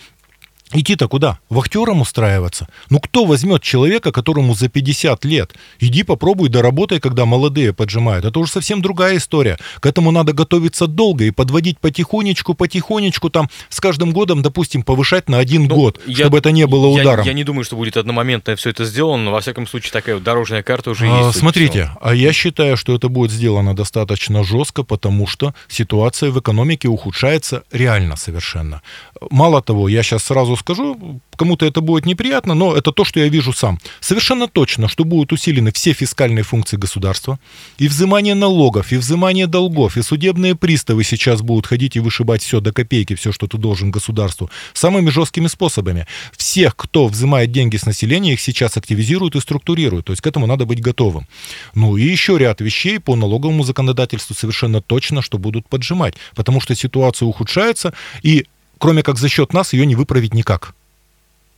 Идти-то 0.73 1.09
куда? 1.09 1.39
Вахтером 1.49 2.03
устраиваться? 2.03 2.69
Ну 2.91 3.01
кто 3.01 3.25
возьмет 3.25 3.63
человека, 3.63 4.13
которому 4.13 4.55
за 4.55 4.69
50 4.69 5.25
лет? 5.25 5.55
Иди 5.81 6.03
попробуй, 6.03 6.51
доработай, 6.51 7.01
когда 7.01 7.25
молодые 7.25 7.73
поджимают. 7.73 8.27
Это 8.27 8.39
уже 8.39 8.53
совсем 8.53 8.83
другая 8.83 9.17
история. 9.17 9.59
К 9.81 9.87
этому 9.87 10.11
надо 10.11 10.35
готовиться 10.35 10.87
долго 10.87 11.25
и 11.25 11.31
подводить 11.31 11.79
потихонечку, 11.79 12.53
потихонечку, 12.53 13.31
там, 13.31 13.49
с 13.71 13.81
каждым 13.81 14.13
годом, 14.13 14.43
допустим, 14.43 14.83
повышать 14.83 15.31
на 15.31 15.39
один 15.39 15.69
ну, 15.69 15.75
год, 15.75 16.01
я, 16.07 16.17
чтобы 16.17 16.39
это 16.39 16.51
не 16.51 16.67
было 16.67 16.87
ударом. 16.87 17.25
Я, 17.25 17.31
я 17.31 17.35
не 17.35 17.45
думаю, 17.45 17.65
что 17.65 17.77
будет 17.77 17.97
одномоментно 17.97 18.55
все 18.57 18.69
это 18.69 18.85
сделано, 18.85 19.25
но 19.25 19.33
во 19.33 19.41
всяком 19.41 19.67
случае 19.67 19.93
такая 19.93 20.17
вот 20.17 20.25
дорожная 20.25 20.63
карта 20.63 20.91
уже 20.91 21.07
а, 21.07 21.29
есть. 21.29 21.39
Смотрите, 21.39 21.91
а 22.01 22.15
я 22.15 22.35
считаю, 22.35 22.77
что 22.77 22.95
это 22.95 23.09
будет 23.09 23.31
сделано 23.31 23.75
достаточно 23.75 24.45
жестко, 24.45 24.83
потому 24.83 25.27
что 25.27 25.55
ситуация 25.69 26.31
в 26.31 26.39
экономике 26.39 26.89
ухудшается 26.89 27.63
реально 27.73 28.17
совершенно. 28.17 28.83
Мало 29.31 29.63
того, 29.63 29.89
я 29.89 30.03
сейчас 30.03 30.25
сразу 30.25 30.58
скажу, 30.61 31.21
кому-то 31.37 31.67
это 31.67 31.81
будет 31.81 32.07
неприятно, 32.07 32.55
но 32.55 32.75
это 32.75 32.93
то, 32.93 33.05
что 33.05 33.21
я 33.21 33.29
вижу 33.29 33.53
сам. 33.53 33.79
Совершенно 34.01 34.49
точно, 34.49 34.89
что 34.89 35.05
будут 35.05 35.33
усилены 35.33 35.73
все 35.73 35.93
фискальные 35.93 36.43
функции 36.43 36.77
государства, 36.77 37.39
и 37.79 37.89
взимание 37.89 38.35
налогов, 38.35 38.93
и 38.93 38.97
взимание 38.97 39.47
долгов, 39.47 39.97
и 39.97 40.03
судебные 40.03 40.55
приставы 40.55 41.05
сейчас 41.05 41.43
будут 41.43 41.67
ходить 41.67 41.97
и 41.97 42.01
вышибать 42.01 42.43
все 42.43 42.61
до 42.61 42.73
копейки, 42.73 43.15
все, 43.15 43.33
что 43.33 43.47
ты 43.47 43.59
должен 43.59 43.91
государству, 43.91 44.51
самыми 44.73 45.11
жесткими 45.11 45.47
способами. 45.47 46.07
Всех, 46.37 46.77
кто 46.77 47.07
взимает 47.07 47.53
деньги 47.53 47.77
с 47.77 47.87
населения, 47.87 48.33
их 48.33 48.41
сейчас 48.41 48.77
активизируют 48.77 49.37
и 49.37 49.41
структурируют, 49.41 50.07
то 50.07 50.13
есть 50.13 50.23
к 50.23 50.27
этому 50.27 50.47
надо 50.47 50.67
быть 50.67 50.81
готовым. 50.81 51.27
Ну 51.75 51.97
и 51.97 52.03
еще 52.03 52.39
ряд 52.39 52.61
вещей 52.61 52.99
по 52.99 53.17
налоговому 53.17 53.65
законодательству 53.65 54.35
совершенно 54.35 54.81
точно, 54.81 55.23
что 55.23 55.39
будут 55.39 55.69
поджимать, 55.69 56.15
потому 56.35 56.61
что 56.61 56.75
ситуация 56.75 57.27
ухудшается, 57.27 57.93
и 58.23 58.47
кроме 58.79 59.03
как 59.03 59.19
за 59.19 59.29
счет 59.29 59.53
нас, 59.53 59.73
ее 59.73 59.87
не 59.87 59.97
выправить 59.97 60.35
никак. 60.35 60.75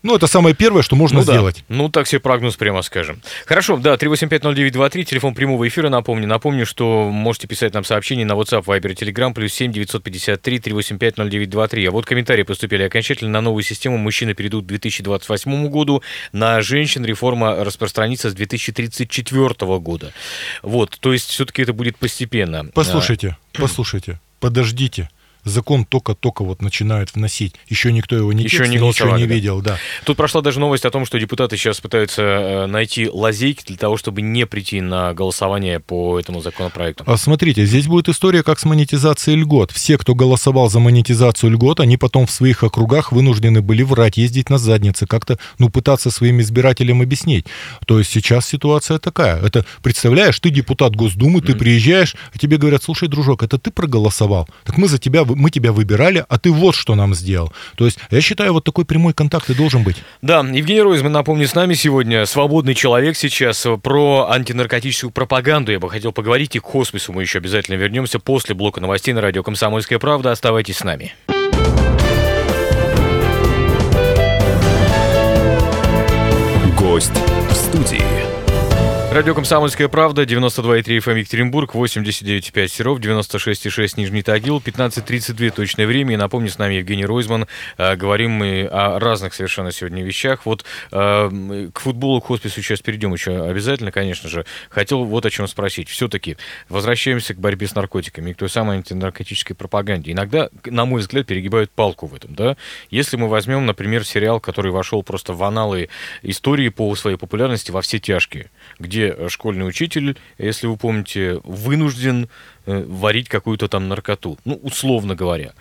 Ну, 0.03 0.17
это 0.17 0.27
самое 0.27 0.55
первое, 0.55 0.83
что 0.83 0.97
можно 0.97 1.19
ну, 1.19 1.25
сделать. 1.25 1.65
Да. 1.69 1.75
Ну, 1.77 1.89
так 1.91 2.07
себе 2.07 2.21
прогноз, 2.21 2.57
прямо 2.57 2.81
скажем. 2.81 3.21
Хорошо, 3.45 3.77
да, 3.77 3.97
3850923, 3.97 5.05
телефон 5.05 5.35
прямого 5.35 5.69
эфира, 5.69 5.91
напомню. 5.91 6.27
Напомню, 6.27 6.65
что 6.65 7.11
можете 7.11 7.47
писать 7.47 7.75
нам 7.75 7.85
сообщения 7.85 8.25
на 8.25 8.33
WhatsApp, 8.33 8.65
Viber, 8.65 8.95
Telegram, 8.95 9.35
плюс 9.35 9.53
7 9.53 9.73
953 9.73 10.59
3850923. 10.59 11.87
А 11.87 11.91
вот 11.91 12.07
комментарии 12.07 12.45
поступили 12.45 12.83
окончательно. 12.85 13.31
На 13.31 13.41
новую 13.43 13.63
систему 13.63 13.99
мужчины 13.99 14.33
перейдут 14.33 14.65
к 14.65 14.69
2028 14.69 15.69
году, 15.69 16.03
на 16.33 16.63
женщин 16.63 17.05
реформа 17.05 17.63
распространится 17.63 18.31
с 18.31 18.35
2034 18.35 19.79
года. 19.81 20.15
Вот, 20.63 20.97
то 20.99 21.13
есть 21.13 21.29
все-таки 21.29 21.61
это 21.63 21.75
будет 21.75 21.99
постепенно. 21.99 22.71
Послушайте, 22.73 23.37
послушайте, 23.53 24.19
подождите 24.41 25.11
закон 25.45 25.85
только-только 25.85 26.45
вот 26.45 26.63
начинают 26.63 27.15
вносить. 27.15 27.55
Еще 27.69 27.93
никто 27.93 28.17
его 28.17 28.33
не 28.33 28.45
Еще 28.45 28.69
не 28.69 28.77
ничего 28.77 29.17
не 29.17 29.27
видел, 29.27 29.61
да. 29.61 29.79
Тут 30.05 30.17
прошла 30.17 30.41
даже 30.41 30.61
новость 30.61 30.85
о 30.85 30.91
том, 30.91 31.07
что 31.07 31.19
депутаты 31.19 31.57
сейчас 31.57 31.81
пытаются 31.81 32.23
э, 32.23 32.67
найти 32.67 33.09
лазейки 33.09 33.65
для 33.67 33.77
того, 33.77 33.97
чтобы 33.97 34.23
не 34.23 34.47
прийти 34.47 34.81
на 34.81 35.15
голосование 35.15 35.81
по 35.81 36.19
этому 36.19 36.41
законопроекту. 36.41 37.05
А 37.07 37.17
смотрите, 37.17 37.65
здесь 37.65 37.87
будет 37.87 38.09
история 38.09 38.43
как 38.43 38.59
с 38.59 38.65
монетизацией 38.65 39.41
льгот. 39.41 39.71
Все, 39.71 39.99
кто 39.99 40.15
голосовал 40.15 40.69
за 40.71 40.81
монетизацию 40.81 41.51
льгот, 41.51 41.81
они 41.81 41.97
потом 41.97 42.27
в 42.27 42.31
своих 42.31 42.63
округах 42.63 43.13
вынуждены 43.13 43.63
были 43.63 43.83
врать, 43.83 44.17
ездить 44.17 44.51
на 44.51 44.59
заднице, 44.59 45.07
как-то, 45.07 45.39
ну, 45.59 45.71
пытаться 45.71 46.11
своим 46.11 46.41
избирателям 46.41 47.03
объяснить. 47.03 47.47
То 47.87 47.99
есть 47.99 48.11
сейчас 48.11 48.47
ситуация 48.47 48.99
такая. 48.99 49.41
Это, 49.43 49.65
представляешь, 49.83 50.39
ты 50.41 50.51
депутат 50.51 50.97
Госдумы, 50.97 51.41
ты 51.41 51.53
mm. 51.53 51.59
приезжаешь, 51.59 52.17
а 52.35 52.39
тебе 52.39 52.57
говорят, 52.57 52.83
слушай, 52.83 53.09
дружок, 53.09 53.43
это 53.43 53.59
ты 53.59 53.71
проголосовал, 53.71 54.49
так 54.65 54.77
мы 54.79 54.89
за 54.89 54.99
тебя 54.99 55.25
мы 55.37 55.51
тебя 55.51 55.73
выбирали, 55.73 56.25
а 56.29 56.39
ты 56.39 56.51
вот 56.51 56.75
что 56.75 56.95
нам 56.95 57.15
сделал. 57.15 57.53
То 57.77 57.85
есть 57.85 57.99
я 58.11 58.21
считаю, 58.21 58.53
вот 58.53 58.65
такой 58.65 58.85
прямой 58.85 59.13
контакт 59.13 59.51
и 59.51 59.55
должен 59.55 59.83
быть. 59.83 59.97
Да, 60.23 60.41
Евгений 60.41 60.83
Ройзман, 60.83 61.13
напомню, 61.13 61.47
с 61.47 61.55
нами 61.55 61.75
сегодня 61.75 62.27
свободный 62.27 62.75
человек 62.75 63.17
сейчас. 63.17 63.67
Про 63.83 64.29
антинаркотическую 64.31 65.11
пропаганду 65.11 65.73
я 65.73 65.81
бы 65.81 65.91
хотел 65.91 66.13
поговорить, 66.13 66.57
и 66.57 66.61
к 66.61 66.65
хоспису 66.65 67.13
мы 67.13 67.23
еще 67.23 67.39
обязательно 67.39 67.77
вернемся 67.77 68.19
после 68.19 68.55
блока 68.55 68.81
новостей 68.81 69.15
на 69.15 69.21
радио 69.21 69.43
«Комсомольская 69.43 69.99
правда». 69.99 70.33
Оставайтесь 70.33 70.79
с 70.79 70.85
нами. 70.85 71.15
Радио 79.13 79.35
«Комсомольская 79.35 79.89
правда», 79.89 80.23
92,3 80.23 80.85
FM 80.85 81.11
эм 81.11 81.17
Екатеринбург, 81.17 81.75
89,5 81.75 82.69
Серов, 82.69 83.01
96,6 83.01 83.95
Нижний 83.97 84.23
Тагил, 84.23 84.63
15.32 84.65 85.51
точное 85.51 85.89
время. 85.89 86.15
И 86.15 86.17
напомню, 86.17 86.49
с 86.49 86.59
нами 86.59 86.75
Евгений 86.75 87.05
Ройзман. 87.05 87.49
А, 87.77 87.97
говорим 87.97 88.31
мы 88.31 88.69
о 88.71 89.01
разных 89.01 89.35
совершенно 89.35 89.73
сегодня 89.73 90.05
вещах. 90.05 90.47
Вот 90.47 90.65
а, 90.93 91.29
к 91.75 91.81
футболу, 91.81 92.21
к 92.21 92.27
хоспису 92.27 92.63
сейчас 92.63 92.83
перейдем 92.83 93.13
еще 93.13 93.43
обязательно, 93.43 93.91
конечно 93.91 94.29
же. 94.29 94.47
Хотел 94.69 95.03
вот 95.03 95.27
о 95.27 95.31
чем 95.31 95.49
спросить. 95.49 95.89
Все-таки 95.89 96.37
возвращаемся 96.69 97.35
к 97.35 97.39
борьбе 97.39 97.67
с 97.67 97.75
наркотиками, 97.75 98.33
к 98.33 98.37
той 98.37 98.49
самой 98.49 98.77
антинаркотической 98.77 99.57
пропаганде. 99.57 100.13
Иногда, 100.13 100.51
на 100.65 100.85
мой 100.85 101.01
взгляд, 101.01 101.27
перегибают 101.27 101.73
палку 101.73 102.07
в 102.07 102.15
этом. 102.15 102.37
Да? 102.37 102.57
Если 102.91 103.17
мы 103.17 103.29
возьмем, 103.29 103.67
например, 103.67 104.05
сериал, 104.05 104.39
который 104.39 104.71
вошел 104.71 105.03
просто 105.03 105.33
в 105.33 105.43
аналы 105.43 105.89
истории 106.23 106.69
по 106.69 106.95
своей 106.95 107.17
популярности 107.17 107.73
во 107.73 107.83
все 107.83 107.99
тяжкие, 107.99 108.51
где 108.79 109.00
где 109.01 109.29
школьный 109.29 109.67
учитель, 109.67 110.17
если 110.39 110.67
вы 110.67 110.77
помните, 110.77 111.41
вынужден 111.45 112.29
э, 112.67 112.85
варить 112.87 113.29
какую-то 113.29 113.69
там 113.69 113.89
наркоту. 113.89 114.39
Ну, 114.45 114.61
условно 114.63 115.15
говоря. 115.15 115.53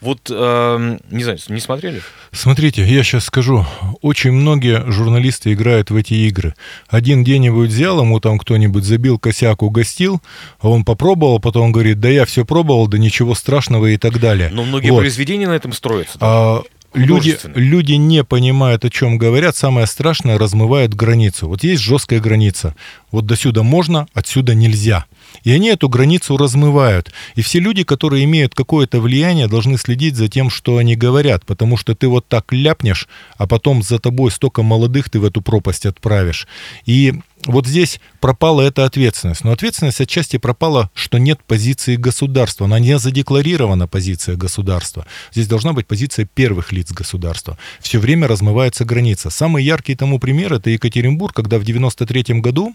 Вот, 0.00 0.30
э, 0.30 0.98
не 1.10 1.24
знаю, 1.24 1.38
не 1.48 1.60
смотрели? 1.60 2.02
Смотрите, 2.30 2.84
я 2.84 3.02
сейчас 3.02 3.24
скажу. 3.24 3.66
Очень 4.00 4.32
многие 4.32 4.88
журналисты 4.90 5.52
играют 5.52 5.90
в 5.90 5.96
эти 5.96 6.14
игры. 6.14 6.54
Один 6.88 7.24
где-нибудь 7.24 7.70
взял, 7.70 8.00
ему 8.00 8.20
там 8.20 8.38
кто-нибудь 8.38 8.84
забил 8.84 9.18
косяк, 9.18 9.62
угостил, 9.62 10.22
а 10.60 10.68
он 10.68 10.84
попробовал, 10.84 11.40
потом 11.40 11.72
говорит, 11.72 11.98
да 11.98 12.08
я 12.08 12.24
все 12.24 12.44
пробовал, 12.44 12.86
да 12.86 12.98
ничего 12.98 13.34
страшного 13.34 13.86
и 13.86 13.96
так 13.96 14.20
далее. 14.20 14.50
Но 14.52 14.64
многие 14.64 14.90
вот. 14.90 15.00
произведения 15.00 15.48
на 15.48 15.56
этом 15.56 15.72
строятся. 15.72 16.18
Да? 16.18 16.26
А, 16.26 16.62
люди, 16.94 17.38
люди 17.54 17.92
не 17.92 18.24
понимают, 18.24 18.84
о 18.84 18.90
чем 18.90 19.18
говорят. 19.18 19.56
Самое 19.56 19.86
страшное, 19.86 20.38
размывают 20.38 20.94
границу. 20.94 21.48
Вот 21.48 21.62
есть 21.62 21.82
жесткая 21.82 22.20
граница. 22.20 22.74
Вот 23.10 23.26
до 23.26 23.36
сюда 23.36 23.62
можно, 23.62 24.06
отсюда 24.14 24.54
нельзя. 24.54 25.04
И 25.42 25.52
они 25.52 25.68
эту 25.68 25.88
границу 25.88 26.36
размывают. 26.36 27.12
И 27.34 27.42
все 27.42 27.58
люди, 27.58 27.84
которые 27.84 28.24
имеют 28.24 28.54
какое-то 28.54 29.00
влияние, 29.00 29.48
должны 29.48 29.78
следить 29.78 30.16
за 30.16 30.28
тем, 30.28 30.50
что 30.50 30.78
они 30.78 30.96
говорят. 30.96 31.44
Потому 31.44 31.76
что 31.76 31.94
ты 31.94 32.08
вот 32.08 32.26
так 32.28 32.52
ляпнешь, 32.52 33.08
а 33.36 33.46
потом 33.46 33.82
за 33.82 33.98
тобой 33.98 34.30
столько 34.30 34.62
молодых 34.62 35.10
ты 35.10 35.18
в 35.18 35.24
эту 35.24 35.42
пропасть 35.42 35.86
отправишь. 35.86 36.46
И 36.86 37.14
вот 37.46 37.66
здесь 37.66 38.00
пропала 38.20 38.62
эта 38.62 38.84
ответственность. 38.84 39.44
Но 39.44 39.52
ответственность 39.52 40.00
отчасти 40.00 40.38
пропала, 40.38 40.90
что 40.94 41.18
нет 41.18 41.40
позиции 41.46 41.96
государства. 41.96 42.66
Она 42.66 42.78
не 42.78 42.98
задекларирована 42.98 43.86
позиция 43.86 44.36
государства. 44.36 45.06
Здесь 45.32 45.46
должна 45.46 45.72
быть 45.72 45.86
позиция 45.86 46.26
первых 46.26 46.72
лиц 46.72 46.92
государства. 46.92 47.58
Все 47.80 47.98
время 47.98 48.28
размывается 48.28 48.84
граница. 48.84 49.30
Самый 49.30 49.64
яркий 49.64 49.94
тому 49.94 50.18
пример 50.18 50.54
это 50.54 50.70
Екатеринбург, 50.70 51.34
когда 51.34 51.58
в 51.58 51.64
93 51.64 52.40
году, 52.40 52.74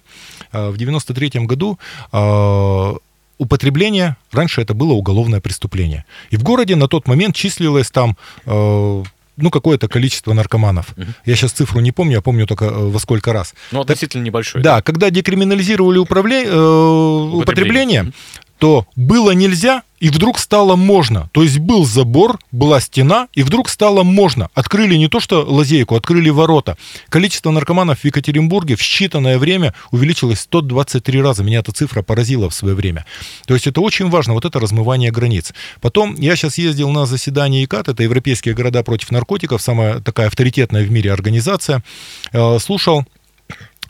э, 0.52 0.70
в 0.70 0.78
93 0.78 1.46
году 1.46 1.80
э, 2.12 2.94
употребление, 3.38 4.18
раньше 4.32 4.62
это 4.62 4.74
было 4.74 4.94
уголовное 4.94 5.40
преступление. 5.40 6.06
И 6.30 6.38
в 6.38 6.44
городе 6.44 6.76
на 6.76 6.88
тот 6.88 7.08
момент 7.08 7.36
числилось 7.36 7.90
там 7.90 8.18
э, 8.46 9.04
ну, 9.42 9.50
какое-то 9.50 9.88
количество 9.88 10.34
наркоманов. 10.34 10.94
Угу. 10.98 11.06
Я 11.26 11.36
сейчас 11.36 11.52
цифру 11.52 11.80
не 11.80 11.92
помню, 11.92 12.16
я 12.16 12.22
помню 12.22 12.46
только 12.46 12.66
э, 12.66 12.70
во 12.72 13.00
сколько 13.00 13.34
раз. 13.34 13.54
Ну, 13.72 13.82
относительно 13.82 14.24
так, 14.24 14.28
небольшой. 14.28 14.62
Да, 14.62 14.76
да, 14.78 14.82
когда 14.82 15.10
декриминализировали 15.10 15.98
управление, 15.98 16.52
э, 16.52 16.58
употребление, 16.58 18.02
употребление 18.02 18.14
то 18.60 18.86
было 18.96 19.32
нельзя, 19.32 19.84
и 20.00 20.10
вдруг 20.10 20.40
стало 20.40 20.76
можно. 20.76 21.30
То 21.34 21.44
есть 21.44 21.60
был 21.60 21.86
забор, 21.86 22.40
была 22.52 22.80
стена, 22.80 23.28
и 23.34 23.44
вдруг 23.44 23.70
стало 23.70 24.04
можно. 24.04 24.50
Открыли 24.54 24.96
не 24.96 25.08
то 25.08 25.20
что 25.20 25.44
лазейку, 25.44 25.96
открыли 25.96 26.30
ворота. 26.30 26.78
Количество 27.10 27.52
наркоманов 27.52 28.00
в 28.00 28.06
Екатеринбурге 28.06 28.76
в 28.76 28.82
считанное 28.82 29.38
время 29.38 29.74
увеличилось 29.92 30.42
123 30.42 31.22
раза. 31.22 31.44
Меня 31.44 31.60
эта 31.60 31.72
цифра 31.72 32.02
поразила 32.02 32.50
в 32.50 32.54
свое 32.54 32.76
время. 32.76 33.06
То 33.46 33.54
есть 33.54 33.68
это 33.68 33.82
очень 33.82 34.10
важно, 34.10 34.34
вот 34.34 34.46
это 34.46 34.60
размывание 34.60 35.12
границ. 35.12 35.54
Потом 35.82 36.16
я 36.16 36.36
сейчас 36.36 36.58
ездил 36.58 36.90
на 36.90 37.06
заседание 37.06 37.64
ИКАТ, 37.64 37.90
это 37.90 38.04
Европейские 38.04 38.54
города 38.54 38.84
против 38.84 39.12
наркотиков, 39.12 39.62
самая 39.62 40.00
такая 40.00 40.28
авторитетная 40.28 40.84
в 40.84 40.92
мире 40.92 41.12
организация. 41.12 41.84
Э, 42.32 42.58
слушал 42.60 43.06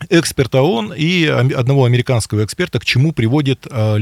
эксперта 0.08 0.62
ООН 0.62 0.94
и 0.96 1.26
одного 1.26 1.84
американского 1.84 2.44
эксперта, 2.44 2.80
к 2.80 2.84
чему 2.84 3.12
приводит 3.12 3.66
э, 3.70 3.98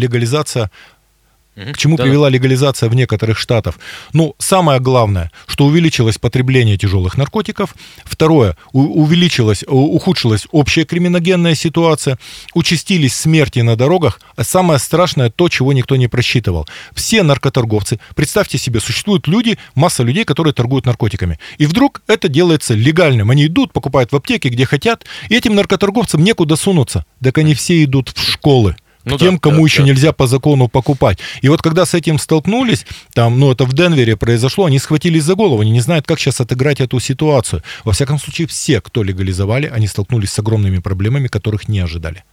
к 1.73 1.79
чему 1.79 1.97
да, 1.97 2.05
привела 2.05 2.29
легализация 2.29 2.89
в 2.89 2.95
некоторых 2.95 3.39
штатах? 3.39 3.79
Ну, 4.13 4.35
самое 4.39 4.81
главное, 4.81 5.31
что 5.47 5.67
увеличилось 5.67 6.19
потребление 6.19 6.77
тяжелых 6.77 7.17
наркотиков. 7.17 7.75
Второе, 8.05 8.57
увеличилась, 8.73 9.65
ухудшилась 9.67 10.47
общая 10.53 10.85
криминогенная 10.85 11.55
ситуация. 11.55 12.19
Участились 12.55 13.15
смерти 13.15 13.61
на 13.61 13.77
дорогах. 13.77 14.21
А 14.37 14.45
самое 14.45 14.79
страшное, 14.79 15.31
то, 15.31 15.49
чего 15.49 15.73
никто 15.73 15.97
не 15.97 16.07
просчитывал. 16.07 16.67
Все 16.95 17.23
наркоторговцы, 17.23 17.99
представьте 18.15 18.59
себе, 18.59 18.81
существуют 18.81 19.27
люди, 19.27 19.59
масса 19.75 20.03
людей, 20.03 20.25
которые 20.25 20.55
торгуют 20.55 20.87
наркотиками. 20.87 21.39
И 21.59 21.67
вдруг 21.67 22.03
это 22.07 22.29
делается 22.29 22.75
легальным. 22.75 23.31
Они 23.31 23.47
идут, 23.47 23.73
покупают 23.73 24.13
в 24.13 24.17
аптеке, 24.17 24.49
где 24.49 24.65
хотят, 24.65 25.05
и 25.29 25.37
этим 25.37 25.55
наркоторговцам 25.55 26.23
некуда 26.23 26.57
сунуться. 26.57 27.05
Так 27.23 27.39
они 27.39 27.55
все 27.55 27.83
идут 27.83 28.11
в 28.11 28.23
школы 28.23 28.77
ну, 29.11 29.19
тем, 29.19 29.35
да, 29.35 29.41
кому 29.41 29.57
да, 29.57 29.63
еще 29.63 29.83
да. 29.83 29.89
нельзя 29.89 30.13
по 30.13 30.27
закону 30.27 30.69
покупать. 30.69 31.19
И 31.43 31.49
вот 31.49 31.63
когда 31.63 31.85
с 31.85 31.95
этим 31.95 32.19
столкнулись, 32.19 32.87
там, 33.13 33.39
ну, 33.39 33.53
это 33.53 33.65
в 33.65 33.73
Денвере 33.73 34.17
произошло, 34.17 34.67
они 34.67 34.79
схватились 34.79 35.25
за 35.25 35.35
голову, 35.35 35.61
они 35.63 35.71
не 35.71 35.81
знают, 35.81 36.07
как 36.07 36.19
сейчас 36.21 36.41
отыграть 36.41 36.81
эту 36.81 37.01
ситуацию. 37.01 37.63
Во 37.85 37.93
всяком 37.93 38.19
случае, 38.19 38.47
все, 38.47 38.81
кто 38.81 39.03
легализовали, 39.03 39.67
они 39.67 39.87
столкнулись 39.87 40.31
с 40.31 40.39
огромными 40.39 40.79
проблемами, 40.79 41.29
которых 41.29 41.69
не 41.69 41.81
ожидали. 41.81 42.25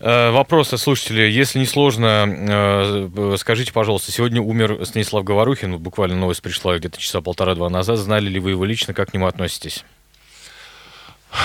Э, 0.00 0.30
вопрос 0.30 0.72
от 0.72 0.80
слушателя. 0.80 1.26
Если 1.26 1.58
не 1.58 1.66
сложно, 1.66 2.24
э, 2.28 3.36
скажите, 3.38 3.72
пожалуйста, 3.72 4.12
сегодня 4.12 4.40
умер 4.40 4.84
Станислав 4.84 5.24
Говорухин, 5.24 5.78
буквально 5.78 6.16
новость 6.16 6.42
пришла 6.42 6.78
где-то 6.78 7.00
часа 7.00 7.20
полтора-два 7.20 7.68
назад. 7.68 7.98
Знали 7.98 8.28
ли 8.28 8.38
вы 8.38 8.50
его 8.50 8.64
лично, 8.64 8.94
как 8.94 9.10
к 9.10 9.14
нему 9.14 9.26
относитесь? 9.26 9.84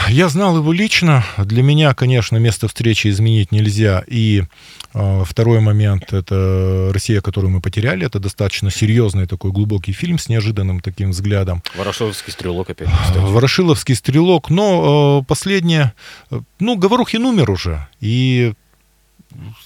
Я 0.10 0.30
знал 0.30 0.58
его 0.58 0.74
лично. 0.74 1.26
Для 1.38 1.64
меня, 1.64 1.94
конечно, 1.94 2.38
место 2.38 2.68
встречи 2.68 3.08
изменить 3.08 3.52
нельзя. 3.52 4.04
И 4.08 4.44
э, 4.94 5.24
второй 5.26 5.60
момент– 5.60 6.04
это 6.14 6.92
«Россия, 6.94 7.22
которую 7.22 7.52
мы 7.52 7.62
потеряли». 7.62 8.06
Это 8.06 8.20
достаточно 8.20 8.70
серьезный 8.70 9.28
такой 9.28 9.52
глубокий 9.52 9.92
фильм 9.92 10.20
с 10.20 10.30
неожиданным 10.30 10.82
таким 10.82 11.12
взглядом. 11.12 11.64
«Ворошиловский 11.76 12.32
стрелок» 12.32 12.70
опять. 12.70 12.90
Кстати. 12.90 13.18
«Ворошиловский 13.18 13.96
стрелок». 13.96 14.50
Но 14.50 15.22
э, 15.22 15.26
последнее… 15.26 15.94
Ну, 16.60 16.76
Говорухин 16.76 17.26
умер 17.26 17.52
уже. 17.52 17.88
И, 18.02 18.54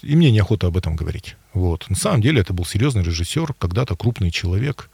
и 0.02 0.16
мне 0.16 0.32
неохота 0.32 0.68
об 0.68 0.78
этом 0.78 0.96
говорить. 0.96 1.36
Вот. 1.54 1.90
На 1.90 1.96
самом 1.96 2.22
деле 2.22 2.42
это 2.42 2.54
был 2.54 2.66
серьезный 2.66 3.04
режиссер, 3.04 3.54
когда-то 3.58 3.96
крупный 3.96 4.32
человек. 4.32 4.90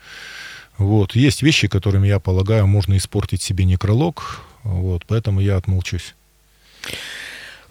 Вот. 0.77 1.15
Есть 1.15 1.43
вещи, 1.43 1.67
которыми, 1.67 2.07
я 2.07 2.19
полагаю, 2.19 2.67
можно 2.67 2.97
испортить 2.97 3.41
себе 3.41 3.65
некролог, 3.65 4.41
вот, 4.63 5.03
поэтому 5.07 5.41
я 5.41 5.57
отмолчусь. 5.57 6.15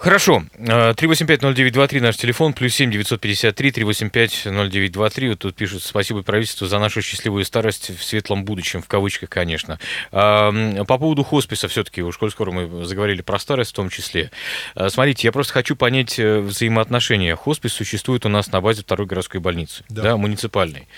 Хорошо. 0.02 0.42
385-0923 0.58 2.00
наш 2.00 2.16
телефон, 2.16 2.54
плюс 2.54 2.74
7 2.74 2.90
953 2.90 3.70
385-0923. 3.70 5.28
Вот 5.28 5.38
тут 5.38 5.54
пишут, 5.54 5.84
спасибо 5.84 6.22
правительству 6.22 6.66
за 6.66 6.80
нашу 6.80 7.02
счастливую 7.02 7.44
старость 7.44 7.96
в 7.96 8.02
светлом 8.02 8.44
будущем, 8.44 8.82
в 8.82 8.88
кавычках, 8.88 9.28
конечно. 9.28 9.78
По 10.10 10.98
поводу 10.98 11.22
хосписа 11.22 11.68
все-таки, 11.68 12.02
уж 12.02 12.18
коль 12.18 12.32
скоро 12.32 12.50
мы 12.50 12.84
заговорили 12.84 13.22
про 13.22 13.38
старость 13.38 13.70
в 13.70 13.74
том 13.74 13.90
числе. 13.90 14.32
А, 14.74 14.90
смотрите, 14.90 15.28
я 15.28 15.32
просто 15.32 15.52
хочу 15.52 15.76
понять 15.76 16.18
э, 16.18 16.40
взаимоотношения. 16.40 17.36
Хоспис 17.36 17.72
существует 17.72 18.26
у 18.26 18.28
нас 18.28 18.50
на 18.50 18.60
базе 18.60 18.82
второй 18.82 19.06
городской 19.06 19.40
больницы, 19.40 19.84
да, 19.88 20.02
да 20.02 20.16
муниципальной. 20.16 20.88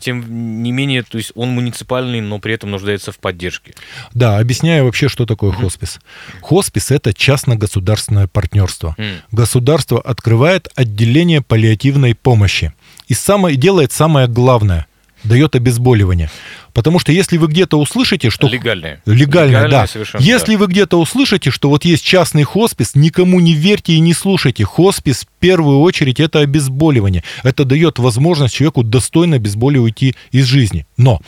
Тем 0.00 0.62
не 0.62 0.72
менее, 0.72 1.02
то 1.02 1.18
есть 1.18 1.32
он 1.34 1.50
муниципальный, 1.50 2.22
но 2.22 2.38
при 2.38 2.54
этом 2.54 2.70
нуждается 2.70 3.12
в 3.12 3.18
поддержке. 3.18 3.74
Да, 4.14 4.38
объясняю 4.38 4.86
вообще, 4.86 5.08
что 5.08 5.26
такое 5.26 5.52
хоспис. 5.52 6.00
Хоспис– 6.40 6.90
это 6.92 7.12
частно-государственная 7.12 8.26
партнерство. 8.38 8.94
Mm. 8.98 9.16
Государство 9.32 10.00
открывает 10.00 10.68
отделение 10.76 11.40
паллиативной 11.40 12.14
помощи 12.14 12.72
и 13.08 13.14
самое, 13.14 13.56
делает 13.56 13.90
самое 13.92 14.28
главное– 14.28 14.86
дает 15.24 15.56
обезболивание. 15.56 16.30
Потому 16.72 16.98
что 16.98 17.10
если 17.10 17.36
вы 17.38 17.48
где-то 17.48 17.78
услышите, 17.78 18.30
что... 18.30 18.46
Легальное. 18.48 19.02
Легальное, 19.04 19.66
Легальное 19.66 19.88
да. 20.12 20.18
Если 20.20 20.52
да. 20.52 20.58
вы 20.58 20.66
где-то 20.68 21.00
услышите, 21.00 21.50
что 21.50 21.68
вот 21.68 21.84
есть 21.84 22.04
частный 22.04 22.44
хоспис, 22.44 22.94
никому 22.94 23.40
не 23.40 23.54
верьте 23.54 23.94
и 23.94 24.00
не 24.00 24.14
слушайте. 24.14 24.64
Хоспис 24.64 25.22
в 25.22 25.40
первую 25.40 25.80
очередь 25.80 26.20
это 26.20 26.40
обезболивание. 26.40 27.24
Это 27.42 27.64
дает 27.64 27.98
возможность 27.98 28.54
человеку 28.54 28.82
достойно 28.82 29.36
обезболивать 29.36 29.88
уйти 29.88 30.14
из 30.30 30.46
жизни. 30.46 30.86
Но 30.96 31.20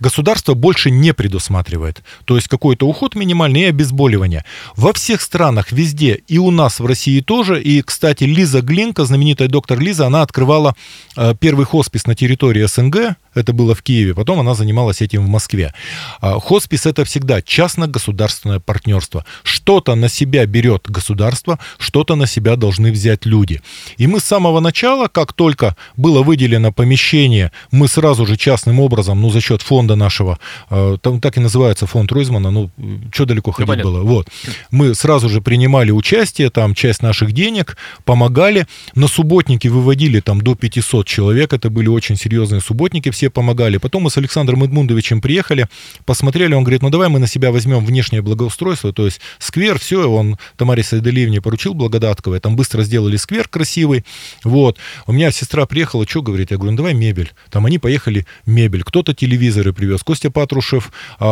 государство 0.00 0.54
больше 0.54 0.90
не 0.90 1.14
предусматривает. 1.14 2.02
То 2.24 2.36
есть 2.36 2.48
какой-то 2.48 2.86
уход 2.86 3.14
минимальный 3.14 3.62
и 3.62 3.66
обезболивание. 3.66 4.44
Во 4.76 4.92
всех 4.92 5.22
странах, 5.22 5.72
везде, 5.72 6.20
и 6.26 6.38
у 6.38 6.50
нас 6.50 6.80
в 6.80 6.86
России 6.86 7.20
тоже. 7.20 7.62
И, 7.62 7.82
кстати, 7.82 8.24
Лиза 8.24 8.60
Глинка, 8.60 9.04
знаменитая 9.04 9.48
доктор 9.48 9.78
Лиза, 9.78 10.06
она 10.06 10.22
открывала 10.22 10.74
э, 11.16 11.34
первый 11.38 11.64
хоспис 11.64 12.06
на 12.06 12.14
территории 12.14 12.66
СНГ. 12.66 13.16
Это 13.34 13.52
было 13.52 13.74
в 13.74 13.82
Киеве. 13.82 14.14
Потом 14.14 14.40
она 14.40 14.54
занималась 14.54 15.02
этим 15.02 15.24
в 15.24 15.28
Москве. 15.28 15.72
Э, 16.20 16.38
хоспис 16.40 16.86
это 16.86 17.04
всегда 17.04 17.42
частно-государственное 17.42 18.60
партнерство. 18.60 19.24
Что-то 19.42 19.94
на 19.94 20.08
себя 20.08 20.46
берет 20.46 20.90
государство, 20.90 21.58
что-то 21.78 22.14
на 22.16 22.26
себя 22.26 22.56
должны 22.56 22.92
взять 22.92 23.26
люди. 23.26 23.60
И 23.96 24.06
мы 24.06 24.20
с 24.20 24.24
самого 24.24 24.60
начала, 24.60 25.08
как 25.08 25.32
только 25.32 25.76
было 25.96 26.22
выделено 26.22 26.72
помещение, 26.72 27.52
мы 27.70 27.88
сразу 27.88 28.26
же 28.26 28.36
частным 28.36 28.80
образом, 28.80 29.20
ну, 29.20 29.30
за 29.30 29.40
счет 29.40 29.62
фонда 29.62 29.96
нашего, 29.96 30.38
э, 30.70 30.96
там 31.00 31.20
так 31.20 31.36
и 31.36 31.40
называется 31.40 31.86
фонд 31.86 32.12
Ройзмана, 32.12 32.50
ну, 32.50 32.70
что 33.12 33.24
далеко 33.24 33.52
ходить 33.52 33.76
ну, 33.76 33.82
было. 33.82 34.02
Вот. 34.02 34.28
Мы 34.70 34.94
сразу 34.94 35.28
же 35.28 35.40
принимали 35.40 35.90
участие, 35.90 36.50
там 36.50 36.74
часть 36.74 37.02
наших 37.02 37.32
денег, 37.32 37.76
помогали. 38.04 38.66
На 38.94 39.08
субботники 39.08 39.68
выводили 39.68 40.20
там 40.20 40.40
до 40.40 40.54
500 40.54 41.06
человек, 41.06 41.52
это 41.52 41.70
были 41.70 41.88
очень 41.88 42.16
серьезные 42.16 42.60
субботники, 42.60 43.10
все 43.10 43.21
помогали. 43.30 43.78
Потом 43.78 44.04
мы 44.04 44.10
с 44.10 44.16
Александром 44.16 44.64
Эдмундовичем 44.64 45.20
приехали, 45.20 45.68
посмотрели, 46.04 46.54
он 46.54 46.64
говорит, 46.64 46.82
ну 46.82 46.90
давай 46.90 47.08
мы 47.08 47.18
на 47.18 47.26
себя 47.26 47.50
возьмем 47.50 47.84
внешнее 47.84 48.22
благоустройство, 48.22 48.92
то 48.92 49.04
есть 49.04 49.20
сквер, 49.38 49.78
все, 49.78 50.10
он 50.10 50.38
Тамаре 50.56 50.82
Сайдалиевне 50.82 51.40
поручил 51.40 51.74
Благодатковой, 51.74 52.40
там 52.40 52.56
быстро 52.56 52.82
сделали 52.82 53.16
сквер 53.16 53.48
красивый, 53.48 54.04
вот. 54.44 54.78
У 55.06 55.12
меня 55.12 55.30
сестра 55.30 55.66
приехала, 55.66 56.06
что 56.06 56.22
говорит, 56.22 56.50
я 56.50 56.56
говорю, 56.56 56.72
ну 56.72 56.76
давай 56.78 56.94
мебель. 56.94 57.32
Там 57.50 57.66
они 57.66 57.78
поехали 57.78 58.26
мебель, 58.46 58.82
кто-то 58.82 59.14
телевизоры 59.14 59.72
привез. 59.72 60.02
Костя 60.02 60.30
Патрушев, 60.30 60.92
э, 61.20 61.24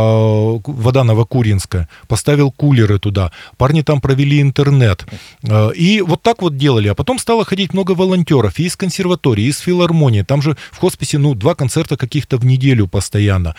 вода 0.66 1.04
Новокуринская, 1.04 1.88
поставил 2.08 2.50
кулеры 2.50 2.98
туда. 2.98 3.32
Парни 3.56 3.82
там 3.82 4.00
провели 4.00 4.40
интернет. 4.40 5.06
Э, 5.42 5.72
и 5.74 6.00
вот 6.00 6.22
так 6.22 6.42
вот 6.42 6.56
делали. 6.56 6.88
А 6.88 6.94
потом 6.94 7.18
стало 7.18 7.44
ходить 7.44 7.72
много 7.74 7.92
волонтеров 7.92 8.58
и 8.58 8.64
из 8.64 8.76
консерватории, 8.76 9.44
и 9.44 9.48
из 9.48 9.58
филармонии. 9.58 10.22
Там 10.22 10.42
же 10.42 10.56
в 10.70 10.78
хосписе, 10.78 11.18
ну, 11.18 11.34
два 11.34 11.54
концерта 11.54 11.79
каких-то 11.96 12.38
в 12.38 12.44
неделю 12.44 12.86
постоянно. 12.88 13.54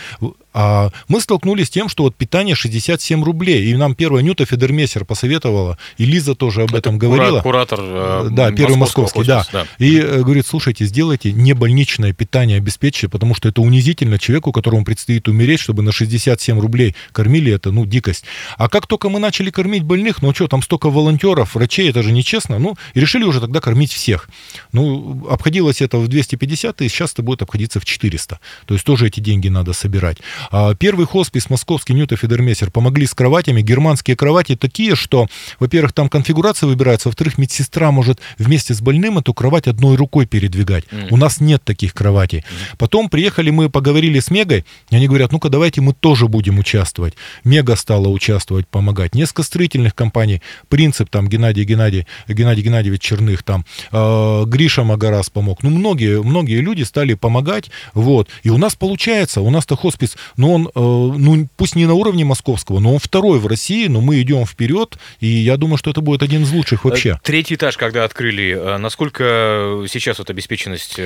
А 0.53 0.91
мы 1.07 1.21
столкнулись 1.21 1.67
с 1.67 1.69
тем, 1.69 1.89
что 1.89 2.03
вот 2.03 2.15
питание 2.15 2.55
67 2.55 3.23
рублей. 3.23 3.71
И 3.71 3.75
нам 3.75 3.95
первая 3.95 4.21
Нюта 4.23 4.45
Федермессер 4.45 5.05
посоветовала, 5.05 5.77
и 5.97 6.05
Лиза 6.05 6.35
тоже 6.35 6.63
об 6.63 6.69
Это 6.69 6.77
этом 6.79 6.97
говорила. 6.97 7.41
Куратор 7.41 7.79
э, 7.81 8.27
Да, 8.31 8.51
первый 8.51 8.77
московский, 8.77 9.23
да. 9.23 9.45
да. 9.51 9.65
И 9.77 9.97
э, 9.97 10.21
говорит, 10.21 10.45
слушайте, 10.45 10.85
сделайте 10.85 11.31
небольничное 11.31 12.13
питание 12.13 12.57
обеспечьте, 12.57 13.07
потому 13.07 13.33
что 13.33 13.49
это 13.49 13.61
унизительно 13.61 14.19
человеку, 14.19 14.51
которому 14.51 14.85
предстоит 14.85 15.27
умереть, 15.27 15.59
чтобы 15.59 15.81
на 15.83 15.91
67 15.91 16.59
рублей 16.59 16.95
кормили, 17.11 17.51
это, 17.51 17.71
ну, 17.71 17.85
дикость. 17.85 18.25
А 18.57 18.69
как 18.69 18.87
только 18.87 19.09
мы 19.09 19.19
начали 19.19 19.49
кормить 19.49 19.83
больных, 19.83 20.21
ну 20.21 20.33
что, 20.33 20.47
там 20.47 20.61
столько 20.61 20.89
волонтеров, 20.89 21.55
врачей, 21.55 21.89
это 21.89 22.03
же 22.03 22.11
нечестно, 22.11 22.59
ну, 22.59 22.75
и 22.93 22.99
решили 22.99 23.23
уже 23.23 23.39
тогда 23.39 23.59
кормить 23.59 23.91
всех. 23.91 24.29
Ну, 24.73 25.27
обходилось 25.29 25.81
это 25.81 25.97
в 25.97 26.07
250 26.07 26.75
тысяч, 26.75 26.93
сейчас 26.93 27.13
это 27.13 27.23
будет 27.23 27.41
обходиться 27.41 27.79
в 27.79 27.85
400 27.85 28.11
400. 28.11 28.39
То 28.65 28.73
есть 28.73 28.85
тоже 28.85 29.07
эти 29.07 29.19
деньги 29.19 29.49
надо 29.49 29.73
собирать. 29.73 30.17
А 30.49 30.73
первый 30.75 31.05
хоспис 31.05 31.49
московский 31.49 31.93
Ньюта 31.93 32.15
Федермессер 32.15 32.71
помогли 32.71 33.05
с 33.05 33.13
кроватями. 33.13 33.61
Германские 33.61 34.15
кровати 34.15 34.55
такие, 34.55 34.95
что, 34.95 35.27
во-первых, 35.59 35.93
там 35.93 36.09
конфигурация 36.09 36.67
выбирается, 36.67 37.09
во-вторых, 37.09 37.37
медсестра 37.37 37.91
может 37.91 38.19
вместе 38.37 38.73
с 38.73 38.81
больным 38.81 39.17
эту 39.17 39.33
кровать 39.33 39.67
одной 39.67 39.95
рукой 39.95 40.25
передвигать. 40.25 40.85
Mm. 40.91 41.07
У 41.11 41.17
нас 41.17 41.39
нет 41.39 41.63
таких 41.63 41.93
кроватей. 41.93 42.39
Mm. 42.39 42.75
Потом 42.77 43.09
приехали, 43.09 43.49
мы 43.49 43.69
поговорили 43.69 44.19
с 44.19 44.31
Мегой, 44.31 44.65
и 44.89 44.95
они 44.95 45.07
говорят, 45.07 45.31
ну-ка 45.31 45.49
давайте 45.49 45.81
мы 45.81 45.93
тоже 45.93 46.27
будем 46.27 46.59
участвовать. 46.59 47.13
Мега 47.43 47.75
стала 47.75 48.07
участвовать, 48.07 48.67
помогать. 48.67 49.15
Несколько 49.15 49.43
строительных 49.43 49.95
компаний, 49.95 50.41
Принцип, 50.69 51.09
там, 51.09 51.27
Геннадий 51.27 51.63
Геннадий, 51.63 52.07
Геннадий 52.27 52.63
Геннадьевич 52.63 53.01
Черных, 53.01 53.43
там, 53.43 53.65
э, 53.91 54.43
Гриша 54.45 54.83
Магарас 54.83 55.29
помог. 55.29 55.63
Ну, 55.63 55.69
многие, 55.69 56.21
многие 56.21 56.61
люди 56.61 56.83
стали 56.83 57.13
помогать, 57.13 57.69
вот. 57.93 58.29
И 58.43 58.49
у 58.49 58.57
нас 58.57 58.75
получается, 58.75 59.41
у 59.41 59.49
нас-то 59.49 59.75
хоспис, 59.75 60.15
ну, 60.37 60.53
он, 60.53 60.67
э, 60.67 60.69
ну, 60.75 61.47
пусть 61.57 61.75
не 61.75 61.85
на 61.85 61.93
уровне 61.93 62.25
московского, 62.25 62.79
но 62.79 62.93
он 62.93 62.99
второй 62.99 63.39
в 63.39 63.47
России, 63.47 63.87
но 63.87 64.01
мы 64.01 64.21
идем 64.21 64.45
вперед, 64.45 64.97
и 65.19 65.27
я 65.27 65.57
думаю, 65.57 65.77
что 65.77 65.91
это 65.91 66.01
будет 66.01 66.23
один 66.23 66.43
из 66.43 66.51
лучших 66.51 66.85
вообще. 66.85 67.09
Э, 67.09 67.19
третий 67.23 67.55
этаж, 67.55 67.77
когда 67.77 68.03
открыли, 68.03 68.57
э, 68.57 68.77
насколько 68.77 69.85
сейчас 69.89 70.19
вот 70.19 70.29
обеспеченность, 70.29 70.99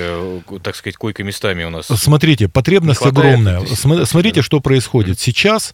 так 0.63 0.75
сказать, 0.75 0.97
койко-местами 0.97 1.63
у 1.63 1.69
нас? 1.69 1.88
Смотрите, 1.88 2.47
потребность 2.47 3.05
огромная. 3.05 3.61
Смотрите, 3.65 4.41
что 4.41 4.59
происходит. 4.59 5.19
Сейчас 5.19 5.73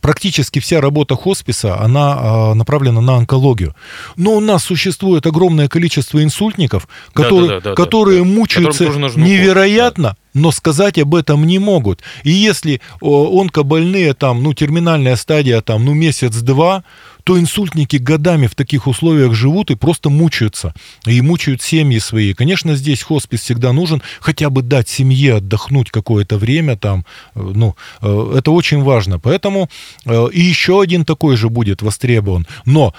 практически 0.00 0.58
вся 0.58 0.80
работа 0.80 1.16
хосписа, 1.16 1.80
она 1.80 2.16
а, 2.18 2.54
направлена 2.54 3.00
на 3.00 3.16
онкологию. 3.16 3.74
Но 4.16 4.34
у 4.34 4.40
нас 4.40 4.64
существует 4.64 5.26
огромное 5.26 5.68
количество 5.68 6.22
инсультников, 6.22 6.88
которые, 7.12 7.48
да, 7.48 7.60
да, 7.60 7.70
да, 7.70 7.74
которые 7.74 8.20
да, 8.20 8.24
мучаются 8.24 8.84
невероятно, 8.84 10.10
да. 10.10 10.40
но 10.40 10.52
сказать 10.52 10.98
об 10.98 11.14
этом 11.14 11.46
не 11.46 11.58
могут. 11.58 12.02
И 12.22 12.30
если 12.30 12.80
онкобольные, 13.00 14.14
там, 14.14 14.42
ну, 14.42 14.54
терминальная 14.54 15.16
стадия, 15.16 15.60
там, 15.60 15.84
ну, 15.84 15.94
месяц-два, 15.94 16.84
то 17.28 17.38
инсультники 17.38 17.96
годами 17.96 18.46
в 18.46 18.54
таких 18.54 18.86
условиях 18.86 19.34
живут 19.34 19.70
и 19.70 19.74
просто 19.74 20.08
мучаются. 20.08 20.72
И 21.06 21.20
мучают 21.20 21.60
семьи 21.60 21.98
свои. 21.98 22.32
Конечно, 22.32 22.74
здесь 22.74 23.02
хоспис 23.02 23.42
всегда 23.42 23.74
нужен, 23.74 24.00
хотя 24.18 24.48
бы 24.48 24.62
дать 24.62 24.88
семье 24.88 25.34
отдохнуть 25.34 25.90
какое-то 25.90 26.38
время 26.38 26.78
там. 26.78 27.04
Э, 27.34 27.52
ну, 27.54 27.76
э, 28.00 28.34
это 28.38 28.50
очень 28.50 28.82
важно. 28.82 29.18
Поэтому 29.18 29.68
э, 30.06 30.28
и 30.32 30.40
еще 30.40 30.80
один 30.80 31.04
такой 31.04 31.36
же 31.36 31.50
будет 31.50 31.82
востребован. 31.82 32.46
Но 32.64 32.94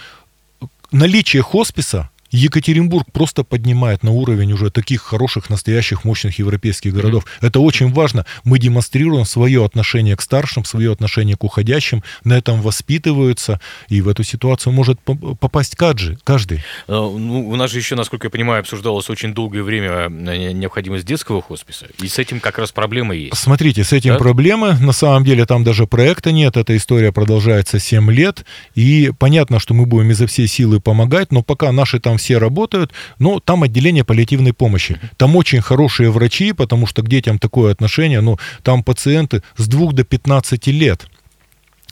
наличие 0.91 1.41
хосписа 1.41 2.11
Екатеринбург 2.31 3.11
просто 3.11 3.43
поднимает 3.43 4.03
на 4.03 4.11
уровень 4.11 4.53
уже 4.53 4.69
таких 4.71 5.01
хороших, 5.01 5.49
настоящих, 5.49 6.03
мощных 6.03 6.39
европейских 6.39 6.93
городов. 6.93 7.23
Mm-hmm. 7.23 7.47
Это 7.47 7.59
очень 7.59 7.91
важно. 7.91 8.25
Мы 8.43 8.59
демонстрируем 8.59 9.25
свое 9.25 9.65
отношение 9.65 10.15
к 10.15 10.21
старшим, 10.21 10.65
свое 10.65 10.91
отношение 10.91 11.35
к 11.35 11.43
уходящим, 11.43 12.03
на 12.23 12.33
этом 12.33 12.61
воспитываются, 12.61 13.59
и 13.87 14.01
в 14.01 14.07
эту 14.07 14.23
ситуацию 14.23 14.73
может 14.73 14.99
попасть 15.01 15.75
каждый. 15.75 16.17
каждый. 16.23 16.57
Э, 16.87 16.93
ну, 16.93 17.49
у 17.49 17.55
нас 17.55 17.71
же 17.71 17.79
еще, 17.79 17.95
насколько 17.95 18.27
я 18.27 18.31
понимаю, 18.31 18.61
обсуждалось 18.61 19.09
очень 19.09 19.33
долгое 19.33 19.63
время 19.63 20.09
э, 20.09 20.53
необходимость 20.53 21.05
детского 21.05 21.41
хосписа, 21.41 21.87
и 22.01 22.07
с 22.07 22.19
этим 22.19 22.39
как 22.39 22.59
раз 22.59 22.71
проблемы 22.71 23.15
есть. 23.15 23.37
Смотрите, 23.37 23.83
с 23.83 23.93
этим 23.93 24.13
да? 24.13 24.17
проблемы, 24.17 24.77
на 24.79 24.91
самом 24.91 25.23
деле 25.23 25.45
там 25.45 25.63
даже 25.63 25.87
проекта 25.87 26.31
нет, 26.31 26.57
эта 26.57 26.75
история 26.77 27.11
продолжается 27.11 27.79
7 27.79 28.11
лет, 28.11 28.45
и 28.75 29.11
понятно, 29.17 29.59
что 29.59 29.73
мы 29.73 29.85
будем 29.85 30.11
изо 30.11 30.27
всей 30.27 30.47
силы 30.47 30.79
помогать, 30.79 31.31
но 31.31 31.41
пока 31.41 31.71
наши 31.71 31.99
там 31.99 32.18
все 32.19 32.37
работают, 32.37 32.93
но 33.17 33.39
там 33.39 33.63
отделение 33.63 34.03
паллиативной 34.03 34.53
помощи. 34.53 34.99
Там 35.17 35.35
очень 35.35 35.61
хорошие 35.61 36.11
врачи, 36.11 36.53
потому 36.53 36.85
что 36.85 37.01
к 37.01 37.07
детям 37.07 37.39
такое 37.39 37.71
отношение, 37.71 38.21
ну, 38.21 38.37
там 38.61 38.83
пациенты 38.83 39.41
с 39.57 39.67
2 39.67 39.93
до 39.93 40.03
15 40.03 40.67
лет. 40.67 41.07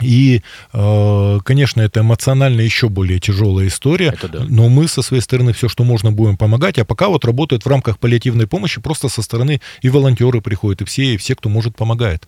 И, 0.01 0.43
э, 0.73 1.39
конечно, 1.43 1.81
это 1.81 2.01
эмоционально 2.01 2.61
еще 2.61 2.87
более 2.87 3.19
тяжелая 3.19 3.67
история, 3.67 4.15
да. 4.21 4.45
но 4.47 4.69
мы 4.69 4.87
со 4.87 5.01
своей 5.01 5.21
стороны 5.21 5.53
все, 5.53 5.67
что 5.67 5.83
можно, 5.83 6.11
будем 6.11 6.37
помогать. 6.37 6.77
А 6.77 6.85
пока 6.85 7.07
вот 7.07 7.25
работают 7.25 7.65
в 7.65 7.67
рамках 7.67 7.97
паллиативной 7.97 8.45
помощи, 8.45 8.79
просто 8.79 9.09
со 9.09 9.23
стороны 9.23 9.59
и 9.81 9.89
волонтеры 9.89 10.41
приходят, 10.41 10.81
и 10.81 10.85
все, 10.85 11.15
и 11.15 11.17
все, 11.17 11.35
кто 11.35 11.49
может, 11.49 11.75
помогает. 11.75 12.27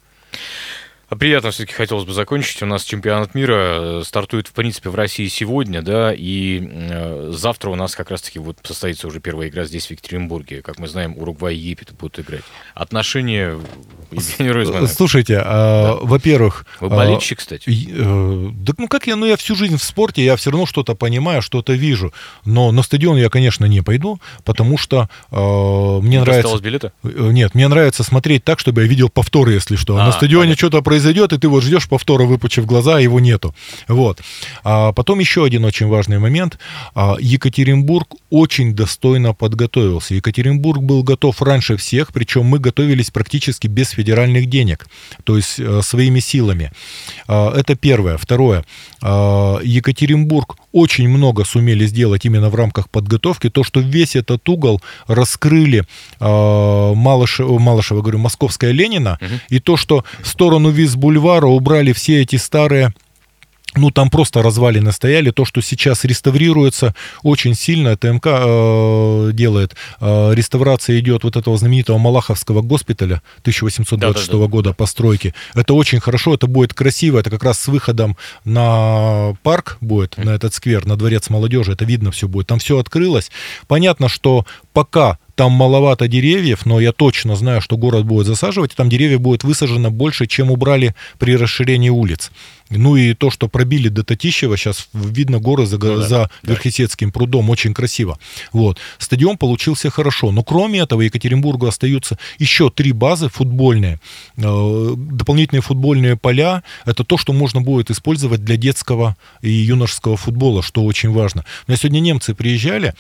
А 1.10 1.16
приятно 1.16 1.50
все-таки 1.50 1.74
хотелось 1.74 2.06
бы 2.06 2.14
закончить. 2.14 2.62
У 2.62 2.68
нас 2.68 2.84
чемпионат 2.84 3.34
мира 3.34 3.56
э, 3.56 4.04
стартует, 4.06 4.48
в 4.48 4.52
принципе, 4.52 4.92
в 4.92 4.96
России 4.96 5.28
сегодня, 5.28 5.82
да, 5.82 6.14
и 6.14 6.62
э, 6.62 7.32
завтра 7.34 7.72
у 7.72 7.76
нас 7.76 7.96
как 7.96 8.12
раз-таки 8.12 8.38
вот 8.38 8.60
состоится 8.64 9.08
уже 9.08 9.20
первая 9.20 9.50
игра 9.50 9.66
здесь, 9.66 9.88
в 9.88 9.92
Екатеринбурге. 9.92 10.62
Как 10.62 10.78
мы 10.78 10.88
знаем, 10.88 11.18
Уругвай 11.18 11.56
и 11.56 11.58
Египет 11.58 11.94
будут 11.94 12.20
играть. 12.20 12.44
Отношения 12.76 13.58
Евгения 14.12 14.52
Ройзмана. 14.52 14.88
Слушайте, 14.88 15.42
а, 15.44 15.98
да. 16.00 16.06
во-первых... 16.06 16.68
Вы 16.80 16.90
болельщик, 16.90 17.40
а, 17.40 17.42
кстати. 17.42 17.90
Э, 17.92 18.50
да, 18.54 18.74
ну 18.78 18.88
как 18.88 19.08
я, 19.08 19.16
ну 19.16 19.26
я 19.26 19.36
всю 19.36 19.56
жизнь 19.56 19.78
в 19.78 19.84
спорте, 19.84 20.24
я 20.24 20.36
все 20.36 20.52
равно 20.52 20.68
что-то 20.68 20.94
понимаю, 20.94 21.42
что-то 21.42 21.74
вижу. 21.74 22.14
Но 22.46 22.72
на 22.72 22.84
стадион 22.84 23.18
я, 23.18 23.30
конечно, 23.30 23.66
не 23.66 23.82
пойду, 23.82 24.20
потому 24.44 24.78
что 24.78 25.10
э, 25.32 25.36
мне 25.36 26.18
не 26.18 26.22
нравится... 26.22 26.60
Билета? 26.60 26.94
Нет, 27.02 27.56
мне 27.56 27.68
нравится 27.68 28.04
смотреть 28.04 28.44
так, 28.44 28.60
чтобы 28.60 28.82
я 28.82 28.88
видел 28.88 29.10
повторы, 29.10 29.54
если 29.54 29.76
что. 29.76 29.98
А, 29.98 30.06
на 30.06 30.12
стадионе 30.12 30.54
что-то 30.54 30.84
происходит 30.84 30.99
произойдет, 31.00 31.34
и 31.34 31.38
ты 31.38 31.48
вот 31.48 31.64
ждешь 31.64 31.88
повтора, 31.88 32.26
выпучив 32.26 32.66
глаза, 32.66 32.98
а 32.98 33.00
его 33.00 33.20
нету. 33.22 33.56
Вот. 33.88 34.20
А 34.64 34.92
потом 34.92 35.20
еще 35.20 35.46
один 35.46 35.64
очень 35.64 35.88
важный 35.88 36.20
момент. 36.20 36.60
А, 36.94 37.16
Екатеринбург 37.22 38.16
очень 38.30 38.76
достойно 38.76 39.34
подготовился. 39.34 40.16
Екатеринбург 40.16 40.82
был 40.82 41.04
готов 41.04 41.42
раньше 41.42 41.78
всех, 41.78 42.12
причем 42.12 42.46
мы 42.46 42.60
готовились 42.60 43.12
практически 43.12 43.68
без 43.68 43.92
федеральных 43.92 44.50
денег, 44.50 44.88
то 45.24 45.38
есть 45.38 45.60
э, 45.60 45.82
своими 45.84 46.20
силами. 46.20 46.72
А, 47.28 47.54
это 47.56 47.76
первое. 47.76 48.18
Второе. 48.18 48.66
А, 49.02 49.60
Екатеринбург 49.64 50.56
очень 50.72 51.10
много 51.10 51.46
сумели 51.46 51.86
сделать 51.86 52.26
именно 52.26 52.50
в 52.50 52.56
рамках 52.56 52.90
подготовки. 52.90 53.50
То, 53.50 53.64
что 53.64 53.80
весь 53.80 54.16
этот 54.16 54.48
угол 54.48 54.82
раскрыли 55.08 55.86
Малышева, 56.20 57.58
Малышева 57.60 58.02
говорю, 58.02 58.20
Московская 58.20 58.72
Ленина, 58.72 59.18
угу. 59.22 59.34
и 59.50 59.60
то, 59.60 59.78
что 59.78 60.04
в 60.22 60.28
сторону 60.28 60.70
виз 60.70 60.96
бульвара 60.96 61.48
убрали 61.48 61.94
все 61.94 62.22
эти 62.22 62.36
старые 62.36 62.94
ну, 63.76 63.92
там 63.92 64.10
просто 64.10 64.42
развалины 64.42 64.92
стояли. 64.92 65.32
То, 65.32 65.46
что 65.46 65.62
сейчас 65.62 66.04
реставрируется 66.04 66.96
очень 67.24 67.56
сильно, 67.56 67.96
ТМК 67.98 68.28
э, 68.28 69.30
делает. 69.34 69.76
Э, 70.02 70.32
реставрация 70.34 71.00
идет 71.00 71.24
вот 71.24 71.36
этого 71.36 71.58
знаменитого 71.58 71.98
Малаховского 71.98 72.62
госпиталя 72.62 73.22
1826 73.42 74.28
да, 74.28 74.38
да, 74.38 74.44
да. 74.44 74.48
года 74.50 74.74
постройки. 74.74 75.34
Это 75.54 75.74
очень 75.74 76.00
хорошо, 76.00 76.34
это 76.34 76.48
будет 76.48 76.74
красиво. 76.74 77.20
Это 77.20 77.30
как 77.30 77.44
раз 77.44 77.60
с 77.60 77.68
выходом 77.68 78.18
на 78.44 79.36
парк 79.44 79.78
будет, 79.82 80.18
на 80.18 80.32
этот 80.32 80.54
сквер, 80.54 80.86
на 80.86 80.96
дворец 80.96 81.30
молодежи. 81.30 81.74
Это 81.74 81.86
видно 81.86 82.12
все 82.12 82.28
будет. 82.28 82.48
Там 82.48 82.60
все 82.60 82.80
открылось. 82.80 83.30
Понятно, 83.68 84.10
что 84.10 84.46
пока 84.74 85.20
там 85.40 85.54
маловато 85.54 86.10
деревьев, 86.10 86.66
но 86.66 86.82
я 86.82 86.92
точно 86.92 87.38
знаю, 87.38 87.62
что 87.62 87.78
город 87.78 88.06
будет 88.06 88.28
засаживать, 88.28 88.74
и 88.74 88.76
там 88.76 88.90
деревьев 88.90 89.22
будет 89.22 89.46
высажено 89.46 89.90
больше, 89.90 90.28
чем 90.28 90.52
убрали 90.52 90.96
при 91.18 91.38
расширении 91.38 91.90
улиц. 91.90 92.32
Ну 92.70 92.96
и 92.96 93.14
то, 93.14 93.32
что 93.32 93.48
пробили 93.48 93.90
до 93.90 94.04
Татищева, 94.04 94.58
сейчас 94.58 94.90
видно 94.94 95.40
горы 95.40 95.66
за, 95.66 95.78
ну, 95.78 95.98
да, 95.98 96.08
за 96.08 96.30
да. 96.44 96.54
Верхесецким 96.54 97.12
прудом, 97.12 97.50
очень 97.50 97.74
красиво. 97.74 98.20
Вот. 98.52 98.78
Стадион 99.00 99.38
получился 99.38 99.90
хорошо, 99.90 100.32
но 100.32 100.44
кроме 100.44 100.80
этого 100.80 101.02
Екатеринбургу 101.02 101.68
остаются 101.68 102.18
еще 102.38 102.70
три 102.70 102.92
базы 102.92 103.30
футбольные. 103.30 104.00
Э, 104.38 104.94
дополнительные 104.96 105.62
футбольные 105.62 106.16
поля– 106.16 106.64
это 106.86 107.04
то, 107.04 107.18
что 107.18 107.34
можно 107.34 107.62
будет 107.62 107.90
использовать 107.90 108.44
для 108.44 108.56
детского 108.56 109.18
и 109.42 109.50
юношеского 109.50 110.18
футбола, 110.18 110.62
что 110.62 110.84
очень 110.84 111.12
важно. 111.12 111.46
У 111.68 111.72
меня 111.72 111.78
сегодня 111.78 112.00
немцы 112.00 112.36
приезжали, 112.36 112.94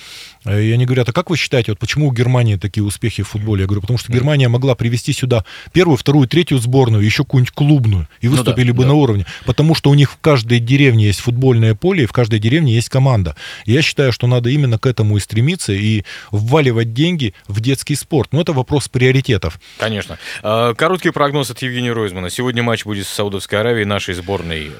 э, 0.45 0.63
и 0.63 0.71
они 0.71 0.85
говорят, 0.85 1.09
а 1.09 1.13
как 1.13 1.29
вы 1.29 1.37
считаете, 1.37 1.73
вот 1.73 1.79
почему 1.79 2.07
у 2.07 2.11
Германии 2.11 2.55
такие 2.55 2.83
успехи 2.83 3.21
в 3.23 3.29
футболе? 3.29 3.61
Я 3.61 3.67
говорю, 3.67 3.81
потому 3.81 3.99
что 3.99 4.11
Германия 4.11 4.47
могла 4.47 4.73
привести 4.73 5.13
сюда 5.13 5.45
первую, 5.73 5.97
вторую, 5.97 6.27
третью 6.27 6.57
сборную, 6.57 7.03
еще 7.03 7.23
какую-нибудь 7.23 7.53
клубную, 7.53 8.07
и 8.21 8.27
выступили 8.27 8.69
ну, 8.69 8.73
да, 8.73 8.77
бы 8.77 8.83
да. 8.83 8.89
на 8.89 8.93
уровне 8.95 9.25
потому 9.45 9.58
что 9.75 9.89
у 9.89 9.93
них 9.93 10.11
в 10.11 10.17
каждой 10.19 10.59
деревне 10.59 11.05
есть 11.05 11.19
футбольное 11.19 11.75
поле, 11.75 12.03
и 12.03 12.05
в 12.05 12.11
каждой 12.11 12.39
деревне 12.39 12.73
есть 12.73 12.89
команда. 12.89 13.35
Я 13.65 13.81
считаю, 13.81 14.11
что 14.11 14.27
надо 14.27 14.49
именно 14.49 14.77
к 14.79 14.85
этому 14.85 15.17
и 15.17 15.19
стремиться, 15.19 15.73
и 15.73 16.03
вваливать 16.31 16.93
деньги 16.93 17.33
в 17.47 17.59
детский 17.59 17.95
спорт. 17.95 18.29
Но 18.31 18.41
это 18.41 18.53
вопрос 18.53 18.87
приоритетов. 18.87 19.59
Конечно. 19.77 20.17
А, 20.43 20.73
короткий 20.73 21.11
прогноз 21.11 21.51
от 21.51 21.61
Евгения 21.61 21.91
Ройзмана. 21.91 22.29
Сегодня 22.29 22.63
матч 22.63 22.85
будет 22.85 23.05
с 23.05 23.09
Саудовской 23.09 23.59
Аравией, 23.59 23.85
нашей 23.85 24.13
сборной. 24.13 24.71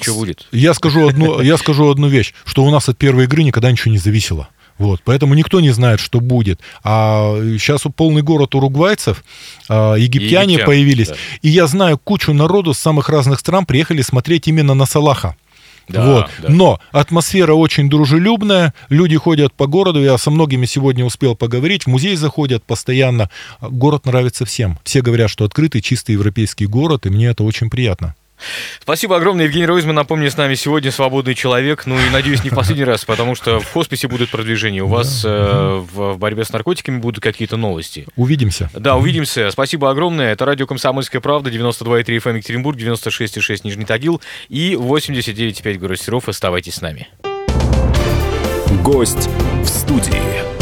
Что 0.00 0.14
будет? 0.14 0.46
Я 0.52 0.74
скажу 0.74 1.08
одну, 1.08 1.40
я 1.40 1.56
скажу 1.56 1.90
одну 1.90 2.08
вещь, 2.08 2.32
что 2.44 2.64
у 2.64 2.70
нас 2.70 2.88
от 2.88 2.96
первой 2.96 3.24
игры 3.24 3.42
никогда 3.42 3.70
ничего 3.70 3.90
не 3.90 3.98
зависело. 3.98 4.48
Вот, 4.78 5.00
поэтому 5.04 5.34
никто 5.34 5.60
не 5.60 5.70
знает, 5.70 6.00
что 6.00 6.20
будет. 6.20 6.60
А 6.84 7.36
сейчас 7.58 7.82
полный 7.96 8.22
город 8.22 8.54
уругвайцев, 8.54 9.24
а, 9.68 9.94
египтяне 9.94 10.54
Египтян, 10.54 10.66
появились. 10.66 11.08
Да. 11.08 11.16
И 11.42 11.48
я 11.48 11.66
знаю 11.66 11.98
кучу 11.98 12.32
народу 12.32 12.74
с 12.74 12.78
самых 12.78 13.08
разных 13.08 13.40
стран 13.40 13.66
приехали 13.66 14.02
смотреть 14.02 14.48
именно 14.48 14.74
на 14.74 14.86
Салаха. 14.86 15.36
Да, 15.88 16.04
вот. 16.04 16.30
да. 16.42 16.48
Но 16.50 16.80
атмосфера 16.92 17.54
очень 17.54 17.88
дружелюбная, 17.88 18.74
люди 18.90 19.16
ходят 19.16 19.54
по 19.54 19.66
городу, 19.66 20.02
я 20.02 20.18
со 20.18 20.30
многими 20.30 20.66
сегодня 20.66 21.04
успел 21.04 21.34
поговорить, 21.34 21.84
в 21.84 21.86
музей 21.88 22.14
заходят 22.14 22.62
постоянно. 22.62 23.30
Город 23.60 24.04
нравится 24.04 24.44
всем. 24.44 24.78
Все 24.84 25.00
говорят, 25.00 25.30
что 25.30 25.44
открытый, 25.44 25.80
чистый 25.80 26.12
европейский 26.12 26.66
город, 26.66 27.06
и 27.06 27.10
мне 27.10 27.28
это 27.28 27.42
очень 27.42 27.70
приятно. 27.70 28.14
Спасибо 28.80 29.16
огромное, 29.16 29.46
Евгений 29.46 29.66
Ройзман. 29.66 29.94
Напомню, 29.94 30.30
с 30.30 30.36
нами 30.36 30.54
сегодня 30.54 30.90
свободный 30.90 31.34
человек. 31.34 31.86
Ну 31.86 31.98
и 31.98 32.10
надеюсь, 32.10 32.44
не 32.44 32.50
в 32.50 32.54
последний 32.54 32.84
раз, 32.84 33.04
потому 33.04 33.34
что 33.34 33.60
в 33.60 33.72
хосписе 33.72 34.08
будут 34.08 34.30
продвижения. 34.30 34.82
У 34.82 34.88
вас 34.88 35.22
э, 35.24 35.84
в, 35.92 36.14
в 36.14 36.18
борьбе 36.18 36.44
с 36.44 36.52
наркотиками 36.52 36.98
будут 36.98 37.22
какие-то 37.22 37.56
новости. 37.56 38.06
Увидимся. 38.16 38.70
Да, 38.74 38.96
увидимся. 38.96 39.50
Спасибо 39.50 39.90
огромное. 39.90 40.32
Это 40.32 40.44
радио 40.44 40.66
«Комсомольская 40.66 41.20
правда», 41.20 41.50
92,3 41.50 42.04
FM 42.04 42.36
Екатеринбург, 42.36 42.78
96,6 42.78 43.60
Нижний 43.64 43.84
Тагил 43.84 44.20
и 44.48 44.74
89,5 44.74 45.78
город 45.78 46.00
Серов. 46.00 46.28
Оставайтесь 46.28 46.76
с 46.76 46.80
нами. 46.80 47.08
Гость 48.82 49.28
в 49.62 49.66
студии. 49.66 50.57